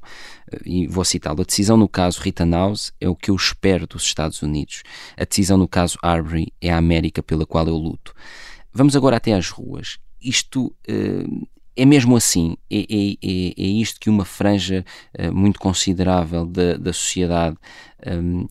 E 0.64 0.87
vou 0.87 1.04
citá-lo: 1.04 1.42
A 1.42 1.44
decisão 1.44 1.76
no 1.76 1.88
caso 1.88 2.20
Rittenhouse 2.20 2.92
é 2.98 3.08
o 3.08 3.16
que 3.16 3.30
eu 3.30 3.37
espero 3.37 3.87
dos 3.87 4.04
Estados 4.04 4.40
Unidos. 4.40 4.82
A 5.14 5.24
decisão 5.24 5.58
no 5.58 5.68
caso 5.68 5.98
Arbery 6.02 6.52
é 6.61 6.72
a 6.72 6.78
América 6.78 7.22
pela 7.22 7.44
qual 7.44 7.66
eu 7.68 7.76
luto. 7.76 8.14
Vamos 8.72 8.96
agora 8.96 9.16
até 9.16 9.35
às 9.35 9.50
ruas. 9.50 9.98
Isto 10.22 10.66
uh, 10.88 11.48
é 11.76 11.85
mesmo 11.85 12.16
assim. 12.16 12.56
É, 12.70 12.80
é, 12.80 13.12
é, 13.22 13.54
é, 13.56 13.66
isto 13.66 14.00
que 14.00 14.11
uma 14.11 14.24
franja 14.24 14.85
uh, 15.18 15.35
muito 15.35 15.58
considerável 15.58 16.46
da, 16.46 16.76
da 16.76 16.92
sociedade. 16.92 17.56
Um, 18.06 18.46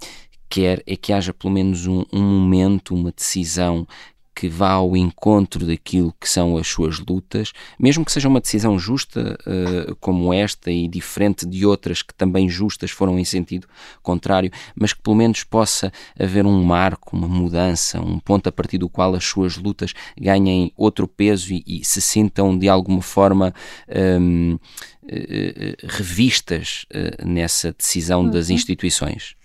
quer 0.49 0.83
é 0.85 0.97
que 0.97 1.13
haja 1.13 1.33
pelo 1.33 1.53
menos 1.53 1.87
um, 1.87 2.03
um 2.11 2.21
momento, 2.21 2.93
uma 2.93 3.11
decisão 3.11 3.87
que 4.33 4.47
vá 4.47 4.71
ao 4.71 4.95
encontro 4.95 5.65
daquilo 5.65 6.13
que 6.19 6.27
são 6.27 6.57
as 6.57 6.67
suas 6.67 6.99
lutas, 6.99 7.51
mesmo 7.79 8.05
que 8.05 8.11
seja 8.11 8.27
uma 8.27 8.39
decisão 8.39 8.79
justa 8.79 9.37
uh, 9.41 9.95
como 9.97 10.33
esta 10.33 10.71
e 10.71 10.87
diferente 10.87 11.45
de 11.45 11.65
outras 11.65 12.01
que 12.01 12.13
também 12.13 12.49
justas 12.49 12.91
foram 12.91 13.19
em 13.19 13.25
sentido 13.25 13.67
contrário, 14.01 14.51
mas 14.75 14.93
que 14.93 15.01
pelo 15.01 15.15
menos 15.15 15.43
possa 15.43 15.91
haver 16.17 16.45
um 16.45 16.63
marco, 16.63 17.15
uma 17.15 17.27
mudança, 17.27 18.01
um 18.01 18.19
ponto 18.19 18.47
a 18.47 18.51
partir 18.51 18.77
do 18.77 18.89
qual 18.89 19.13
as 19.15 19.25
suas 19.25 19.57
lutas 19.57 19.93
ganhem 20.19 20.71
outro 20.75 21.07
peso 21.07 21.53
e, 21.53 21.63
e 21.67 21.85
se 21.85 22.01
sintam 22.01 22.57
de 22.57 22.69
alguma 22.69 23.01
forma 23.01 23.53
um, 24.19 24.53
uh, 24.53 24.59
eh, 25.07 25.75
revistas 25.83 26.85
uh, 26.93 27.27
nessa 27.27 27.73
decisão 27.73 28.21
uhum. 28.21 28.29
das 28.29 28.49
instituições. 28.49 29.35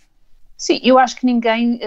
Sim, 0.57 0.81
eu 0.83 0.99
acho 0.99 1.17
que 1.17 1.27
ninguém 1.27 1.79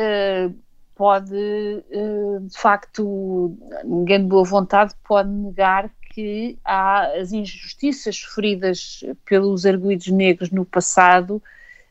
pode, 1.00 1.34
eh, 1.34 2.40
de 2.42 2.58
facto, 2.58 3.58
ninguém 3.86 4.20
de 4.20 4.26
boa 4.26 4.44
vontade 4.44 4.94
pode 5.08 5.30
negar 5.30 5.90
que 6.14 6.60
há 6.66 7.06
as 7.14 7.32
injustiças 7.32 8.18
sofridas 8.18 9.06
pelos 9.24 9.66
arguídos 9.66 10.08
negros 10.10 10.52
no 10.52 10.66
passado 10.66 11.42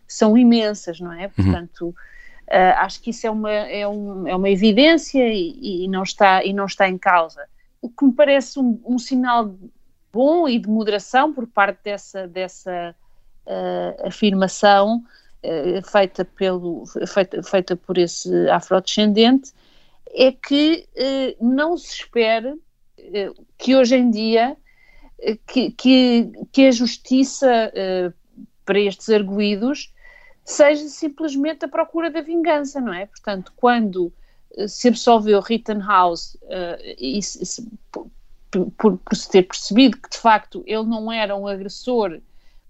são 0.06 0.36
imensas, 0.36 1.00
não 1.00 1.10
é? 1.10 1.24
Uhum. 1.24 1.30
Portanto, 1.30 1.80
uhum. 1.86 1.90
uh, 1.90 2.74
acho 2.80 3.00
que 3.00 3.08
isso 3.08 3.26
é 3.26 3.30
uma, 3.30 3.50
é, 3.50 3.88
um, 3.88 4.28
é 4.28 4.36
uma 4.36 4.50
evidência 4.50 5.26
e, 5.26 5.84
e, 5.84 5.88
não 5.88 6.02
está, 6.02 6.44
e 6.44 6.52
não 6.52 6.66
está 6.66 6.86
em 6.86 6.98
causa. 6.98 7.46
O 7.80 7.88
que 7.88 8.04
me 8.04 8.12
parece 8.12 8.60
um, 8.60 8.78
um 8.84 8.98
sinal 8.98 9.54
bom 10.12 10.46
e 10.46 10.58
de 10.58 10.68
moderação 10.68 11.32
por 11.32 11.46
parte 11.46 11.78
dessa, 11.82 12.28
dessa 12.28 12.94
uh, 13.46 14.06
afirmação 14.06 15.02
feita, 15.84 16.24
pelo, 16.24 16.84
feita, 17.06 17.42
feita 17.42 17.76
por 17.76 17.98
esse 17.98 18.48
afrodescendente, 18.48 19.52
é 20.10 20.32
que 20.32 20.86
eh, 20.96 21.36
não 21.40 21.76
se 21.76 21.94
espera 22.00 22.56
eh, 22.98 23.30
que 23.56 23.76
hoje 23.76 23.96
em 23.96 24.10
dia 24.10 24.56
que, 25.46 25.70
que, 25.72 26.30
que 26.52 26.66
a 26.66 26.70
justiça 26.70 27.72
para 28.64 28.78
estes 28.78 29.08
arguídos 29.08 29.92
seja 30.44 30.86
simplesmente 30.88 31.64
a 31.64 31.68
procura 31.68 32.08
da 32.08 32.20
vingança, 32.20 32.80
não 32.80 32.94
é? 32.94 33.06
Portanto, 33.06 33.52
quando 33.56 34.12
se 34.66 34.88
absolveu 34.88 35.40
Rittenhouse 35.40 36.36
uh, 36.44 36.94
e 36.98 37.22
se, 37.22 37.68
por, 37.90 38.10
por, 38.76 38.98
se 39.12 39.30
ter 39.30 39.42
percebido 39.42 39.98
que 39.98 40.08
de 40.08 40.18
facto 40.18 40.62
ele 40.66 40.84
não 40.84 41.12
era 41.12 41.36
um 41.36 41.46
agressor 41.46 42.20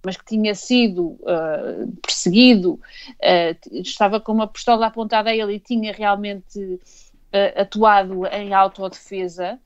mas 0.04 0.16
que 0.16 0.24
tinha 0.24 0.54
sido 0.54 1.18
uh, 1.22 1.92
perseguido, 2.02 2.74
uh, 2.74 3.72
estava 3.72 4.20
com 4.20 4.32
uma 4.32 4.46
pistola 4.46 4.86
apontada 4.86 5.30
a 5.30 5.36
ele 5.36 5.54
e 5.54 5.60
tinha 5.60 5.92
realmente 5.92 6.58
uh, 6.60 7.60
atuado 7.60 8.26
em 8.26 8.52
autodefesa, 8.52 9.58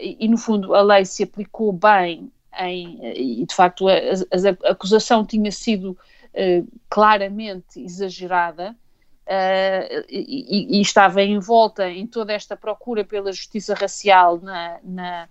e, 0.00 0.16
e, 0.18 0.28
no 0.28 0.36
fundo 0.36 0.74
a 0.74 0.82
lei 0.82 1.04
se 1.04 1.22
aplicou 1.22 1.72
bem 1.72 2.28
em, 2.58 2.98
e 3.14 3.46
de 3.46 3.54
facto 3.54 3.86
a, 3.86 3.92
a, 3.92 4.68
a 4.68 4.72
acusação 4.72 5.24
tinha 5.24 5.52
sido 5.52 5.96
claramente 6.88 7.80
exagerada. 7.80 8.74
E, 10.08 10.76
e, 10.76 10.80
estava 10.80 11.22
envolta 11.22 11.88
em 11.88 12.04
toda 12.04 12.32
esta 12.32 12.56
procura 12.56 13.04
pela 13.04 13.30
justiça 13.30 13.74
racial 13.74 14.40
na, 14.40 14.80
na, 14.82 15.28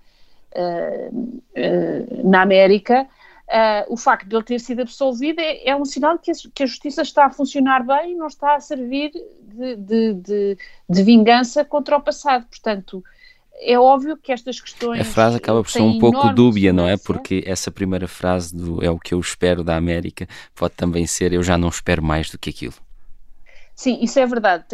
na 2.24 2.42
América, 2.42 3.10
Uh, 3.50 3.94
o 3.94 3.98
facto 3.98 4.28
de 4.28 4.36
ele 4.36 4.44
ter 4.44 4.60
sido 4.60 4.82
absolvido 4.82 5.40
é, 5.40 5.70
é 5.70 5.76
um 5.76 5.84
sinal 5.84 6.20
que 6.20 6.30
a, 6.30 6.34
que 6.54 6.62
a, 6.62 6.68
justiça 6.68 7.02
está 7.02 7.26
a 7.26 7.32
funcionar 7.32 7.84
bem 7.84 8.12
e 8.12 8.16
não 8.16 8.28
está 8.28 8.54
a 8.54 8.60
servir 8.60 9.12
de, 9.42 9.76
de, 9.76 10.14
de, 10.14 10.58
de, 10.88 11.04
vingança 11.04 11.66
contra 11.66 11.98
o 11.98 12.02
passado. 12.02 12.46
Portanto, 12.46 13.04
é 13.60 13.78
óbvio 13.78 14.16
que 14.16 14.32
estas 14.32 14.62
questões. 14.62 15.02
A 15.02 15.04
frase 15.04 15.38
acaba 15.38 15.64
por 15.64 15.72
ser 15.72 15.82
um 15.82 15.98
pouco 15.98 16.30
dúbia, 16.30 16.72
não 16.72 16.88
é? 16.88 16.96
Porque 16.96 17.44
essa 17.44 17.72
primeira 17.72 18.08
frase 18.08 18.56
do 18.56 18.84
é 18.84 18.92
o 18.92 19.00
que 19.00 19.16
eu 19.16 19.20
espero 19.20 19.64
da 19.64 19.76
América 19.76 20.28
pode 20.54 20.76
também 20.76 21.08
ser 21.08 21.34
eu 21.34 21.42
já 21.42 21.58
não 21.58 21.70
espero 21.70 22.04
mais 22.04 22.30
do 22.30 22.38
que 22.38 22.52
aquilo. 22.52 22.76
Sim, 23.80 23.98
isso 24.02 24.20
é 24.20 24.26
verdade. 24.26 24.66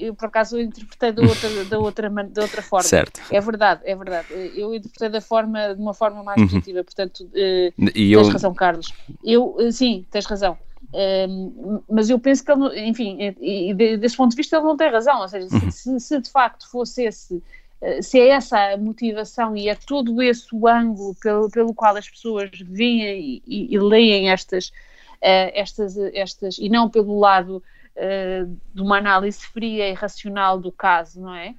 Eu, 0.00 0.16
por 0.16 0.26
acaso, 0.26 0.56
eu 0.56 0.62
interpretei 0.62 1.12
da 1.12 1.22
outra, 1.22 1.64
da 1.64 1.78
outra, 1.78 2.10
da 2.10 2.42
outra 2.42 2.60
forma. 2.60 2.82
Certo. 2.82 3.20
É 3.30 3.40
verdade, 3.40 3.82
é 3.84 3.94
verdade. 3.94 4.26
Eu 4.56 4.74
interpretei 4.74 5.10
da 5.10 5.20
forma, 5.20 5.76
de 5.76 5.80
uma 5.80 5.94
forma 5.94 6.24
mais 6.24 6.40
uhum. 6.40 6.48
positiva, 6.48 6.82
portanto, 6.82 7.30
e 7.32 7.72
tens 7.76 8.10
eu... 8.10 8.28
razão, 8.28 8.52
Carlos. 8.52 8.92
Eu, 9.22 9.54
eh, 9.60 9.70
sim, 9.70 10.04
tens 10.10 10.26
razão. 10.26 10.58
Um, 10.92 11.82
mas 11.88 12.10
eu 12.10 12.18
penso 12.18 12.44
que 12.44 12.50
ele, 12.50 12.80
enfim, 12.80 13.16
e, 13.40 13.72
desse 13.96 14.16
ponto 14.16 14.32
de 14.32 14.36
vista 14.36 14.56
ele 14.56 14.66
não 14.66 14.76
tem 14.76 14.90
razão, 14.90 15.20
ou 15.20 15.28
seja, 15.28 15.46
uhum. 15.46 15.70
se, 15.70 16.00
se, 16.00 16.20
de 16.20 16.28
facto 16.28 16.68
fosse 16.68 17.04
esse, 17.04 17.40
eh, 17.80 18.02
se 18.02 18.18
é 18.18 18.30
essa 18.30 18.58
a 18.72 18.76
motivação 18.76 19.56
e 19.56 19.68
é 19.68 19.76
todo 19.76 20.20
esse 20.20 20.48
o 20.52 20.66
ângulo 20.66 21.14
pelo, 21.22 21.48
pelo 21.48 21.72
qual 21.72 21.96
as 21.96 22.10
pessoas 22.10 22.50
veem 22.60 23.02
e, 23.04 23.42
e, 23.46 23.72
e 23.72 23.78
leem 23.78 24.30
estas, 24.30 24.66
uh, 24.66 25.52
estas, 25.54 25.96
estas, 25.96 26.58
e 26.58 26.68
não 26.68 26.90
pelo 26.90 27.20
lado 27.20 27.62
uh, 27.96 28.58
de 28.74 28.80
uma 28.80 28.98
análise 28.98 29.40
fria 29.46 29.88
e 29.88 29.92
racional 29.92 30.58
do 30.58 30.72
caso, 30.72 31.20
não 31.20 31.34
é? 31.34 31.54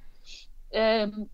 Uh, 0.72 1.28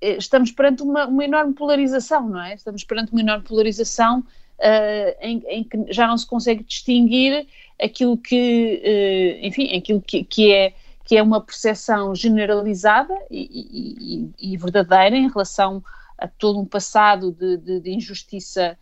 estamos 0.00 0.50
perante 0.50 0.82
uma, 0.82 1.06
uma, 1.06 1.24
enorme 1.24 1.54
polarização, 1.54 2.28
não 2.28 2.42
é? 2.42 2.54
Estamos 2.54 2.84
perante 2.84 3.12
uma 3.12 3.20
enorme 3.20 3.44
polarização 3.44 4.20
uh, 4.20 5.16
em, 5.20 5.42
em, 5.48 5.64
que 5.64 5.92
já 5.92 6.06
não 6.06 6.16
se 6.16 6.26
consegue 6.26 6.64
distinguir 6.64 7.46
aquilo 7.80 8.16
que, 8.16 9.40
enfim, 9.42 9.76
aquilo 9.76 10.00
que, 10.00 10.24
que 10.24 10.52
é 10.52 10.74
que 11.04 11.18
é 11.18 11.22
uma 11.22 11.38
percepção 11.38 12.14
generalizada 12.14 13.14
e, 13.30 14.32
e, 14.40 14.52
e, 14.52 14.56
verdadeira 14.56 15.14
em 15.14 15.28
relação 15.28 15.84
a 16.16 16.26
todo 16.26 16.58
um 16.58 16.64
passado 16.64 17.30
de, 17.30 17.58
de, 17.58 17.80
de 17.80 17.90
injustiça 17.90 18.78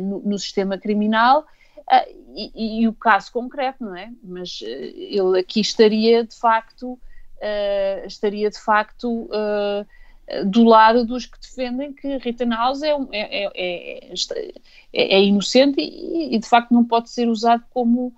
no, 0.00 0.20
no, 0.20 0.38
sistema 0.38 0.78
criminal 0.78 1.44
Uh, 1.88 2.30
e, 2.34 2.82
e, 2.82 2.88
o 2.88 2.92
caso 2.92 3.32
concreto, 3.32 3.84
não 3.84 3.96
é? 3.96 4.10
Mas 4.22 4.60
uh, 4.60 4.66
ele 4.66 5.38
aqui 5.38 5.60
estaria 5.60 6.24
de 6.24 6.34
facto, 6.36 6.92
uh, 6.92 8.06
estaria 8.06 8.50
de 8.50 8.58
facto 8.58 9.28
do 10.46 10.62
lado 10.62 11.04
dos 11.04 11.26
que 11.26 11.40
defendem 11.40 11.92
que 11.92 12.16
Rittenhouse 12.18 12.84
é, 12.84 12.92
é, 13.12 13.50
é, 13.54 14.14
é, 14.14 15.14
é 15.16 15.20
inocente 15.24 15.80
e, 15.80 16.36
e, 16.36 16.38
de 16.38 16.48
facto 16.48 16.72
não 16.72 16.84
pode 16.84 17.10
ser 17.10 17.28
usado 17.28 17.64
como 17.70 18.14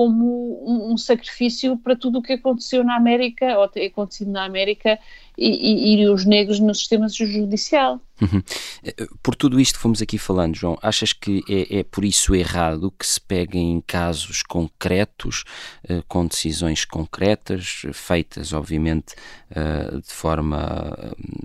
como 0.00 0.64
um, 0.66 0.94
um, 0.94 0.96
sacrifício 0.96 1.76
para 1.76 1.94
tudo 1.94 2.20
o 2.20 2.22
que 2.22 2.32
aconteceu 2.32 2.82
na 2.82 2.96
América, 2.96 3.58
ou 3.58 3.68
tem 3.68 3.86
acontecido 3.86 4.30
na 4.30 4.46
América, 4.46 4.98
e, 5.36 5.48
e, 5.48 6.00
e 6.00 6.08
os 6.08 6.24
negros 6.24 6.58
no 6.58 6.74
sistema 6.74 7.06
judicial. 7.06 8.00
Uhum. 8.20 8.42
Eh, 8.82 9.06
por 9.22 9.34
tudo 9.34 9.60
isto 9.60 9.74
que 9.74 9.82
fomos 9.82 10.00
aqui 10.00 10.18
falando, 10.18 10.56
João, 10.56 10.78
achas 10.82 11.12
que 11.12 11.42
é, 11.48 11.80
é 11.80 11.82
por 11.82 12.02
isso 12.04 12.34
errado 12.34 12.90
que 12.98 13.06
se 13.06 13.20
peguem 13.20 13.72
em 13.72 13.80
casos 13.80 14.42
concretos, 14.42 15.44
uh, 15.88 16.02
com 16.08 16.26
decisões 16.26 16.86
concretas, 16.86 17.82
feitas, 17.92 18.54
obviamente, 18.54 19.14
uh, 19.50 20.00
de 20.00 20.12
forma 20.12 20.58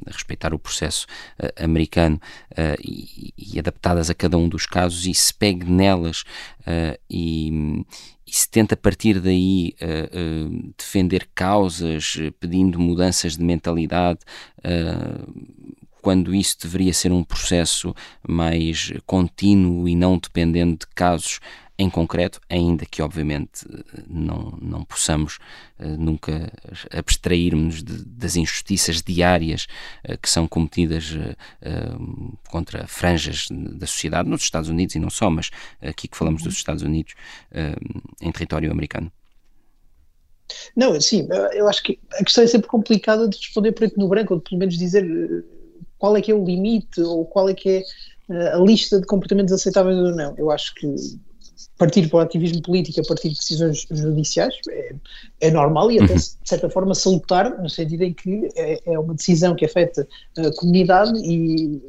a 0.06 0.12
respeitar 0.12 0.54
o 0.54 0.60
processo 0.60 1.08
uh, 1.42 1.64
americano 1.64 2.20
e, 2.82 3.34
e, 3.38 3.60
adaptadas 3.60 4.10
a 4.10 4.14
cada 4.14 4.38
um 4.38 4.48
dos 4.48 4.66
casos, 4.66 5.06
e 5.06 5.14
se 5.14 5.34
pegue 5.34 5.66
nelas 5.66 6.24
e 7.10 7.84
e 8.28 8.36
se 8.36 8.50
tenta 8.50 8.74
a 8.74 8.78
partir 8.78 9.20
daí 9.20 9.76
uh, 9.82 10.48
uh, 10.48 10.74
defender 10.78 11.30
causas, 11.36 12.16
uh, 12.16 12.32
pedindo 12.40 12.80
mudanças 12.80 13.38
de 13.38 13.44
mentalidade, 13.44 14.20
quando 16.02 16.34
isso 16.36 16.58
deveria 16.62 16.94
ser 16.94 17.12
um 17.12 17.24
processo 17.24 17.94
mais 18.28 18.92
contínuo 19.06 19.88
e 19.88 19.96
não 19.96 20.18
dependendo 20.18 20.78
de 20.78 20.88
casos 20.94 21.40
em 21.78 21.90
concreto, 21.90 22.40
ainda 22.50 22.86
que 22.86 23.02
obviamente 23.02 23.66
não, 24.08 24.58
não 24.62 24.84
possamos 24.86 25.40
uh, 25.80 25.86
nunca 25.98 26.52
abstrairmos 26.92 27.84
das 27.84 28.36
injustiças 28.36 29.02
diárias 29.02 29.68
uh, 30.08 30.18
que 30.18 30.30
são 30.30 30.48
cometidas 30.48 31.12
uh, 31.12 32.38
contra 32.50 32.88
franjas 32.88 33.48
da 33.52 33.86
sociedade 33.86 34.30
nos 34.30 34.44
Estados 34.44 34.70
Unidos 34.70 34.96
e 34.96 35.00
não 35.00 35.10
só, 35.10 35.30
mas 35.30 35.52
aqui 35.82 36.08
que 36.08 36.18
falamos 36.18 36.42
dos 36.44 36.54
uhum. 36.54 36.58
Estados 36.58 36.84
Unidos 36.84 37.14
em 38.22 38.32
território 38.32 38.72
americano. 38.72 39.12
Não, 40.76 41.00
sim, 41.02 41.28
eu 41.54 41.68
acho 41.68 41.84
que 41.84 42.00
a 42.14 42.24
questão 42.24 42.44
é 42.44 42.48
sempre 42.48 42.68
complicada 42.68 43.28
de 43.28 43.38
responder 43.38 43.72
preto 43.72 44.00
no 44.00 44.08
branco, 44.08 44.34
ou 44.34 44.40
de 44.40 44.46
pelo 44.46 44.60
menos 44.60 44.78
dizer 44.78 45.06
qual 45.98 46.16
é 46.16 46.22
que 46.22 46.32
é 46.32 46.36
o 46.36 46.46
limite 46.46 47.02
ou 47.02 47.26
qual 47.26 47.50
é 47.50 47.54
que 47.54 47.70
é 48.30 48.54
a 48.54 48.58
lista 48.58 49.00
de 49.00 49.08
comportamentos 49.08 49.54
aceitáveis 49.54 49.98
ou 49.98 50.16
não. 50.16 50.36
Eu 50.38 50.52
acho 50.52 50.74
que 50.76 50.88
partir 51.78 52.08
para 52.10 52.18
o 52.18 52.20
ativismo 52.22 52.62
político 52.62 53.02
a 53.02 53.04
partir 53.08 53.30
de 53.30 53.36
decisões 53.36 53.86
judiciais 53.90 54.54
é, 54.70 54.96
é 55.42 55.52
normal 55.52 55.92
e 55.92 56.00
até 56.00 56.14
uhum. 56.14 56.20
de 56.20 56.38
certa 56.44 56.70
forma 56.70 56.94
salutar, 56.96 57.62
no 57.62 57.70
sentido 57.70 58.04
em 58.04 58.14
que 58.14 58.50
é, 58.56 58.94
é 58.94 59.00
uma 59.00 59.14
decisão 59.14 59.56
que 59.56 59.66
afeta 59.66 60.08
a 60.38 60.52
comunidade 60.56 61.18
e 61.24 61.82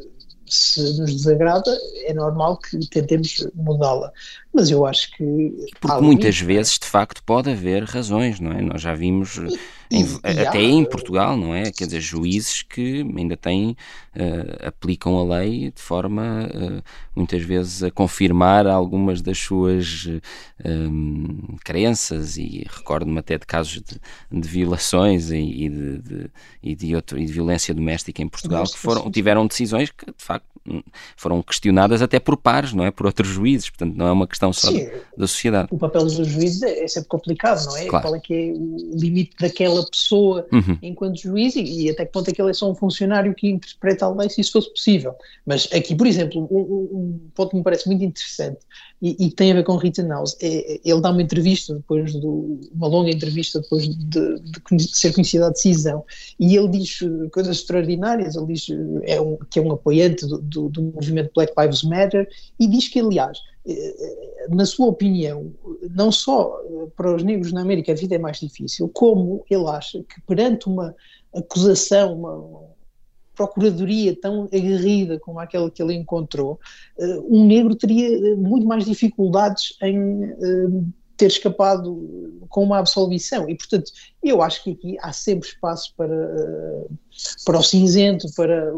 se 0.48 0.80
nos 1.00 1.12
desagrada 1.12 1.76
é 2.04 2.14
normal 2.14 2.58
que 2.58 2.78
tentemos 2.88 3.46
mudá-la. 3.54 4.12
mas 4.54 4.70
eu 4.70 4.86
acho 4.86 5.10
que. 5.16 5.52
Porque 5.80 6.00
muitas 6.00 6.38
vezes, 6.38 6.78
de 6.78 6.86
facto, 6.86 7.22
pode 7.24 7.50
haver 7.50 7.82
razões, 7.84 8.38
não 8.40 8.52
é? 8.52 8.62
Nós 8.62 8.80
já 8.80 8.94
vimos, 8.94 9.38
em, 9.90 10.02
e, 10.02 10.40
até 10.40 10.62
em 10.62 10.84
Portugal, 10.84 11.36
não 11.36 11.54
é? 11.54 11.70
Quer 11.70 11.84
dizer, 11.86 12.00
juízes 12.00 12.62
que 12.62 13.00
ainda 13.16 13.36
têm, 13.36 13.76
uh, 14.16 14.66
aplicam 14.66 15.18
a 15.18 15.38
lei 15.38 15.70
de 15.70 15.80
forma, 15.80 16.48
uh, 16.52 16.82
muitas 17.14 17.42
vezes, 17.42 17.82
a 17.82 17.90
confirmar 17.90 18.66
algumas 18.66 19.22
das 19.22 19.38
suas 19.38 20.08
um, 20.64 21.56
crenças, 21.64 22.36
e 22.36 22.66
recordo-me 22.68 23.18
até 23.18 23.38
de 23.38 23.46
casos 23.46 23.82
de, 23.82 24.40
de 24.40 24.48
violações 24.48 25.30
e, 25.30 25.36
e, 25.36 25.68
de, 25.68 25.98
de, 25.98 26.30
e, 26.62 26.74
de 26.74 26.94
outro, 26.94 27.18
e 27.18 27.26
de 27.26 27.32
violência 27.32 27.74
doméstica 27.74 28.22
em 28.22 28.28
Portugal 28.28 28.64
que 28.64 28.78
foram, 28.78 29.10
tiveram 29.10 29.46
decisões 29.46 29.90
que, 29.90 30.06
de 30.06 30.24
facto, 30.24 30.46
foram 31.16 31.42
questionadas 31.42 32.02
até 32.02 32.18
por 32.18 32.36
pares, 32.36 32.72
não 32.72 32.84
é? 32.84 32.90
Por 32.90 33.06
outros 33.06 33.28
juízes, 33.28 33.70
portanto, 33.70 33.94
não 33.94 34.06
é 34.06 34.12
uma 34.12 34.26
questão 34.26 34.52
só 34.52 34.70
Sim, 34.70 34.88
da 35.16 35.26
sociedade. 35.26 35.68
O 35.70 35.78
papel 35.78 36.02
dos 36.02 36.14
juízes 36.14 36.62
é, 36.62 36.84
é 36.84 36.88
sempre 36.88 37.08
complicado, 37.08 37.64
não 37.66 37.76
é? 37.76 37.86
Claro. 37.86 38.06
Qual 38.06 38.16
é 38.16 38.20
que 38.20 38.34
é 38.34 38.52
o 38.52 38.98
limite 38.98 39.36
daquela 39.38 39.75
pessoa 39.84 40.46
uhum. 40.52 40.78
enquanto 40.82 41.20
juiz 41.20 41.56
e, 41.56 41.62
e, 41.62 41.90
até 41.90 42.04
que 42.06 42.12
ponto 42.12 42.30
é 42.30 42.32
que 42.32 42.40
ele 42.40 42.50
é 42.50 42.54
só 42.54 42.70
um 42.70 42.74
funcionário 42.74 43.34
que 43.34 43.48
interpreta 43.48 44.06
a 44.06 44.10
lei 44.10 44.28
se 44.28 44.40
isso 44.40 44.52
fosse 44.52 44.70
possível. 44.70 45.14
Mas 45.44 45.68
aqui, 45.72 45.94
por 45.94 46.06
exemplo, 46.06 46.48
um, 46.50 46.56
um 46.56 47.30
ponto 47.34 47.50
que 47.50 47.56
me 47.56 47.62
parece 47.62 47.86
muito 47.86 48.04
interessante 48.04 48.58
e, 49.00 49.26
e 49.26 49.30
tem 49.30 49.52
a 49.52 49.54
ver 49.54 49.64
com 49.64 49.76
Rittenhouse, 49.76 50.36
é, 50.40 50.74
é, 50.74 50.80
ele 50.84 51.00
dá 51.00 51.10
uma 51.10 51.22
entrevista 51.22 51.74
depois 51.74 52.14
do, 52.14 52.60
uma 52.74 52.86
longa 52.86 53.10
entrevista 53.10 53.60
depois 53.60 53.88
de, 53.88 54.40
de, 54.40 54.96
ser 54.96 55.12
conhecida 55.12 55.46
a 55.46 55.50
decisão. 55.50 56.04
E 56.40 56.56
ele 56.56 56.68
diz 56.68 57.00
coisas 57.32 57.58
extraordinárias, 57.58 58.36
ele 58.36 58.46
diz 58.46 58.66
é 59.02 59.20
um, 59.20 59.36
que 59.50 59.58
é 59.58 59.62
um 59.62 59.72
apoiante 59.72 60.26
do, 60.26 60.38
do, 60.38 60.68
do 60.68 60.82
movimento 60.82 61.30
Black 61.34 61.52
Lives 61.58 61.82
Matter 61.82 62.28
e 62.58 62.66
diz 62.66 62.88
que, 62.88 63.00
aliás, 63.00 63.38
eh, 63.66 64.46
na 64.50 64.64
sua 64.64 64.86
opinião, 64.86 65.52
não 65.94 66.12
só 66.12 66.58
eh, 66.64 66.86
para 66.96 67.14
os 67.14 67.22
negros 67.22 67.52
na 67.52 67.62
América 67.62 67.92
a 67.92 67.96
vida 67.96 68.14
é 68.14 68.18
mais 68.18 68.38
difícil, 68.38 68.88
como 68.94 69.44
ele 69.50 69.66
acha 69.66 70.02
que 70.04 70.20
perante 70.22 70.68
uma 70.68 70.94
acusação, 71.34 72.14
uma 72.14 72.65
procuradoria 73.36 74.18
tão 74.18 74.44
aguerrida 74.44 75.20
como 75.20 75.38
aquela 75.38 75.70
que 75.70 75.82
ele 75.82 75.94
encontrou, 75.94 76.58
eh, 76.98 77.20
um 77.28 77.46
negro 77.46 77.76
teria 77.76 78.36
muito 78.36 78.66
mais 78.66 78.84
dificuldades 78.84 79.76
em 79.82 80.34
ter 81.16 81.26
escapado 81.26 82.38
com 82.48 82.62
uma 82.62 82.78
absolvição. 82.78 83.48
E, 83.48 83.56
portanto, 83.56 83.90
eu 84.22 84.42
acho 84.42 84.62
que 84.62 84.72
aqui 84.72 84.96
há 85.00 85.12
sempre 85.12 85.48
espaço 85.48 85.94
para, 85.96 86.28
para 87.44 87.58
o 87.58 87.62
cinzento, 87.62 88.26
para 88.34 88.72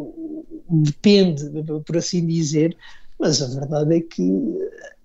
depende, 0.68 1.44
por 1.84 1.96
assim 1.96 2.26
dizer, 2.26 2.76
mas 3.18 3.42
a 3.42 3.46
verdade 3.60 3.96
é 3.96 4.00
que 4.00 4.58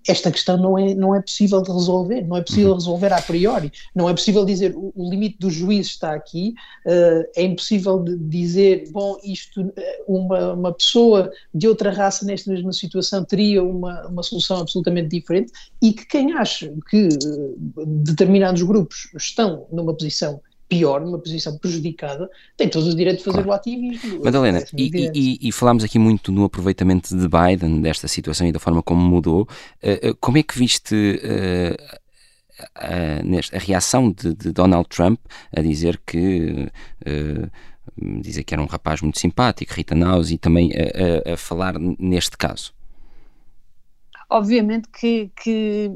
esta 0.06 0.30
questão 0.30 0.56
não 0.56 0.78
é, 0.78 0.94
não 0.94 1.14
é 1.14 1.20
possível 1.20 1.62
de 1.62 1.70
resolver, 1.72 2.22
não 2.22 2.36
é 2.36 2.42
possível 2.42 2.70
uhum. 2.70 2.76
resolver 2.76 3.12
a 3.12 3.22
priori, 3.22 3.72
não 3.94 4.08
é 4.08 4.12
possível 4.12 4.44
dizer 4.44 4.74
o, 4.76 4.92
o 4.94 5.10
limite 5.10 5.38
do 5.38 5.50
juiz 5.50 5.86
está 5.86 6.14
aqui, 6.14 6.54
uh, 6.86 7.24
é 7.36 7.42
impossível 7.42 8.02
de 8.02 8.16
dizer, 8.16 8.90
bom, 8.90 9.16
isto, 9.24 9.72
eh, 9.76 10.02
uma, 10.06 10.52
uma 10.52 10.72
pessoa 10.72 11.32
de 11.54 11.66
outra 11.66 11.90
raça 11.90 12.24
nesta 12.24 12.50
mesma 12.50 12.72
situação 12.72 13.24
teria 13.24 13.62
uma, 13.62 14.06
uma 14.06 14.22
solução 14.22 14.58
absolutamente 14.58 15.08
diferente 15.08 15.52
e 15.80 15.92
que 15.92 16.06
quem 16.06 16.32
acha 16.34 16.72
que 16.90 17.08
uh, 17.08 17.86
determinados 17.86 18.62
grupos 18.62 19.10
estão 19.16 19.66
numa 19.72 19.94
posição 19.94 20.40
pior, 20.68 21.00
numa 21.00 21.18
posição 21.18 21.56
prejudicada, 21.58 22.28
tem 22.56 22.68
todo 22.68 22.86
o 22.86 22.94
direito 22.94 23.18
de 23.18 23.24
fazer 23.24 23.42
claro. 23.42 23.50
o 23.50 23.52
ativismo. 23.52 24.24
Madalena, 24.24 24.64
e, 24.76 25.10
e, 25.14 25.48
e, 25.48 25.52
falámos 25.52 25.84
aqui 25.84 25.98
muito 25.98 26.32
no 26.32 26.44
aproveitamento 26.44 27.16
de 27.16 27.28
Biden, 27.28 27.80
desta 27.80 28.08
situação 28.08 28.46
e 28.46 28.52
da 28.52 28.58
forma 28.58 28.82
como 28.82 29.00
mudou. 29.00 29.48
Uh, 29.82 30.14
como 30.20 30.38
é 30.38 30.42
que 30.42 30.58
viste 30.58 30.94
uh, 30.94 31.98
a, 32.74 33.56
a, 33.56 33.58
reação 33.58 34.10
de, 34.10 34.34
de, 34.34 34.52
Donald 34.52 34.88
Trump 34.88 35.20
a 35.54 35.60
dizer 35.60 36.00
que. 36.06 36.68
Uh, 37.06 37.50
dizer 38.20 38.42
que 38.44 38.54
era 38.54 38.62
um 38.62 38.66
rapaz 38.66 39.02
muito 39.02 39.20
simpático, 39.20 39.72
Rita 39.72 39.94
Naus, 39.94 40.30
e 40.30 40.38
também 40.38 40.72
a, 40.72 41.30
a, 41.30 41.34
a 41.34 41.36
falar 41.36 41.78
neste 41.78 42.36
caso? 42.36 42.72
Obviamente 44.30 44.88
que, 44.88 45.30
que 45.36 45.90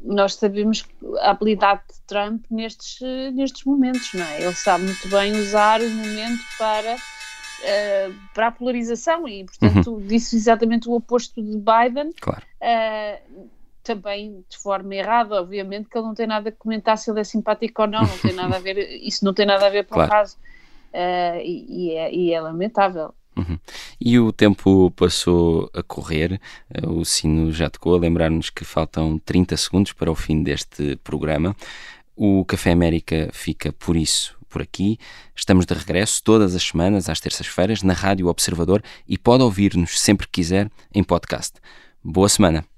nós 0.00 0.34
sabemos 0.34 0.84
a 1.20 1.30
habilidade 1.30 1.82
de 1.92 2.00
Trump 2.06 2.44
nestes, 2.50 3.00
nestes 3.34 3.64
momentos, 3.64 4.12
não 4.14 4.24
é? 4.24 4.42
Ele 4.42 4.54
sabe 4.54 4.84
muito 4.84 5.08
bem 5.08 5.32
usar 5.32 5.80
o 5.80 5.88
momento 5.90 6.42
para, 6.58 6.94
uh, 6.94 8.14
para 8.34 8.46
a 8.48 8.52
polarização 8.52 9.26
e, 9.26 9.44
portanto, 9.44 9.94
uhum. 9.94 10.06
disse 10.06 10.36
exatamente 10.36 10.88
o 10.88 10.92
oposto 10.92 11.42
de 11.42 11.56
Biden. 11.56 12.12
Claro. 12.20 12.44
Uh, 12.60 13.48
também 13.82 14.44
de 14.48 14.58
forma 14.58 14.96
errada, 14.96 15.40
obviamente, 15.40 15.88
que 15.88 15.96
ele 15.96 16.06
não 16.06 16.14
tem 16.14 16.26
nada 16.26 16.48
a 16.48 16.52
comentar 16.52 16.98
se 16.98 17.08
ele 17.08 17.20
é 17.20 17.24
simpático 17.24 17.82
ou 17.82 17.88
não, 17.88 18.00
não 18.00 18.18
tem 18.18 18.32
nada 18.32 18.56
a 18.56 18.58
ver, 18.58 18.76
isso 19.00 19.24
não 19.24 19.32
tem 19.32 19.46
nada 19.46 19.66
a 19.66 19.70
ver 19.70 19.86
com 19.86 19.94
claro. 19.94 20.08
o 20.08 20.12
caso. 20.12 20.36
Uh, 20.92 21.38
e, 21.42 21.66
e, 21.68 21.90
é, 21.92 22.14
e 22.14 22.32
é 22.32 22.40
lamentável. 22.40 23.14
Uhum. 23.48 23.58
E 24.00 24.18
o 24.18 24.32
tempo 24.32 24.90
passou 24.92 25.70
a 25.74 25.82
correr, 25.82 26.40
eh, 26.72 26.86
o 26.86 27.04
sino 27.04 27.52
já 27.52 27.68
tocou 27.68 27.94
a 27.94 27.98
lembrar-nos 27.98 28.50
que 28.50 28.64
faltam 28.64 29.18
30 29.18 29.56
segundos 29.56 29.92
para 29.92 30.10
o 30.10 30.14
fim 30.14 30.42
deste 30.42 30.96
programa. 31.02 31.54
O 32.14 32.44
Café 32.44 32.72
América 32.72 33.28
fica 33.32 33.72
por 33.72 33.96
isso 33.96 34.36
por 34.48 34.62
aqui. 34.62 34.98
Estamos 35.34 35.66
de 35.66 35.74
regresso 35.74 36.22
todas 36.22 36.54
as 36.54 36.62
semanas, 36.62 37.08
às 37.08 37.20
terças-feiras, 37.20 37.82
na 37.82 37.92
Rádio 37.92 38.28
Observador 38.28 38.82
e 39.06 39.18
pode 39.18 39.42
ouvir-nos 39.42 40.00
sempre 40.00 40.26
que 40.26 40.40
quiser 40.40 40.70
em 40.94 41.04
podcast. 41.04 41.58
Boa 42.02 42.28
semana! 42.28 42.75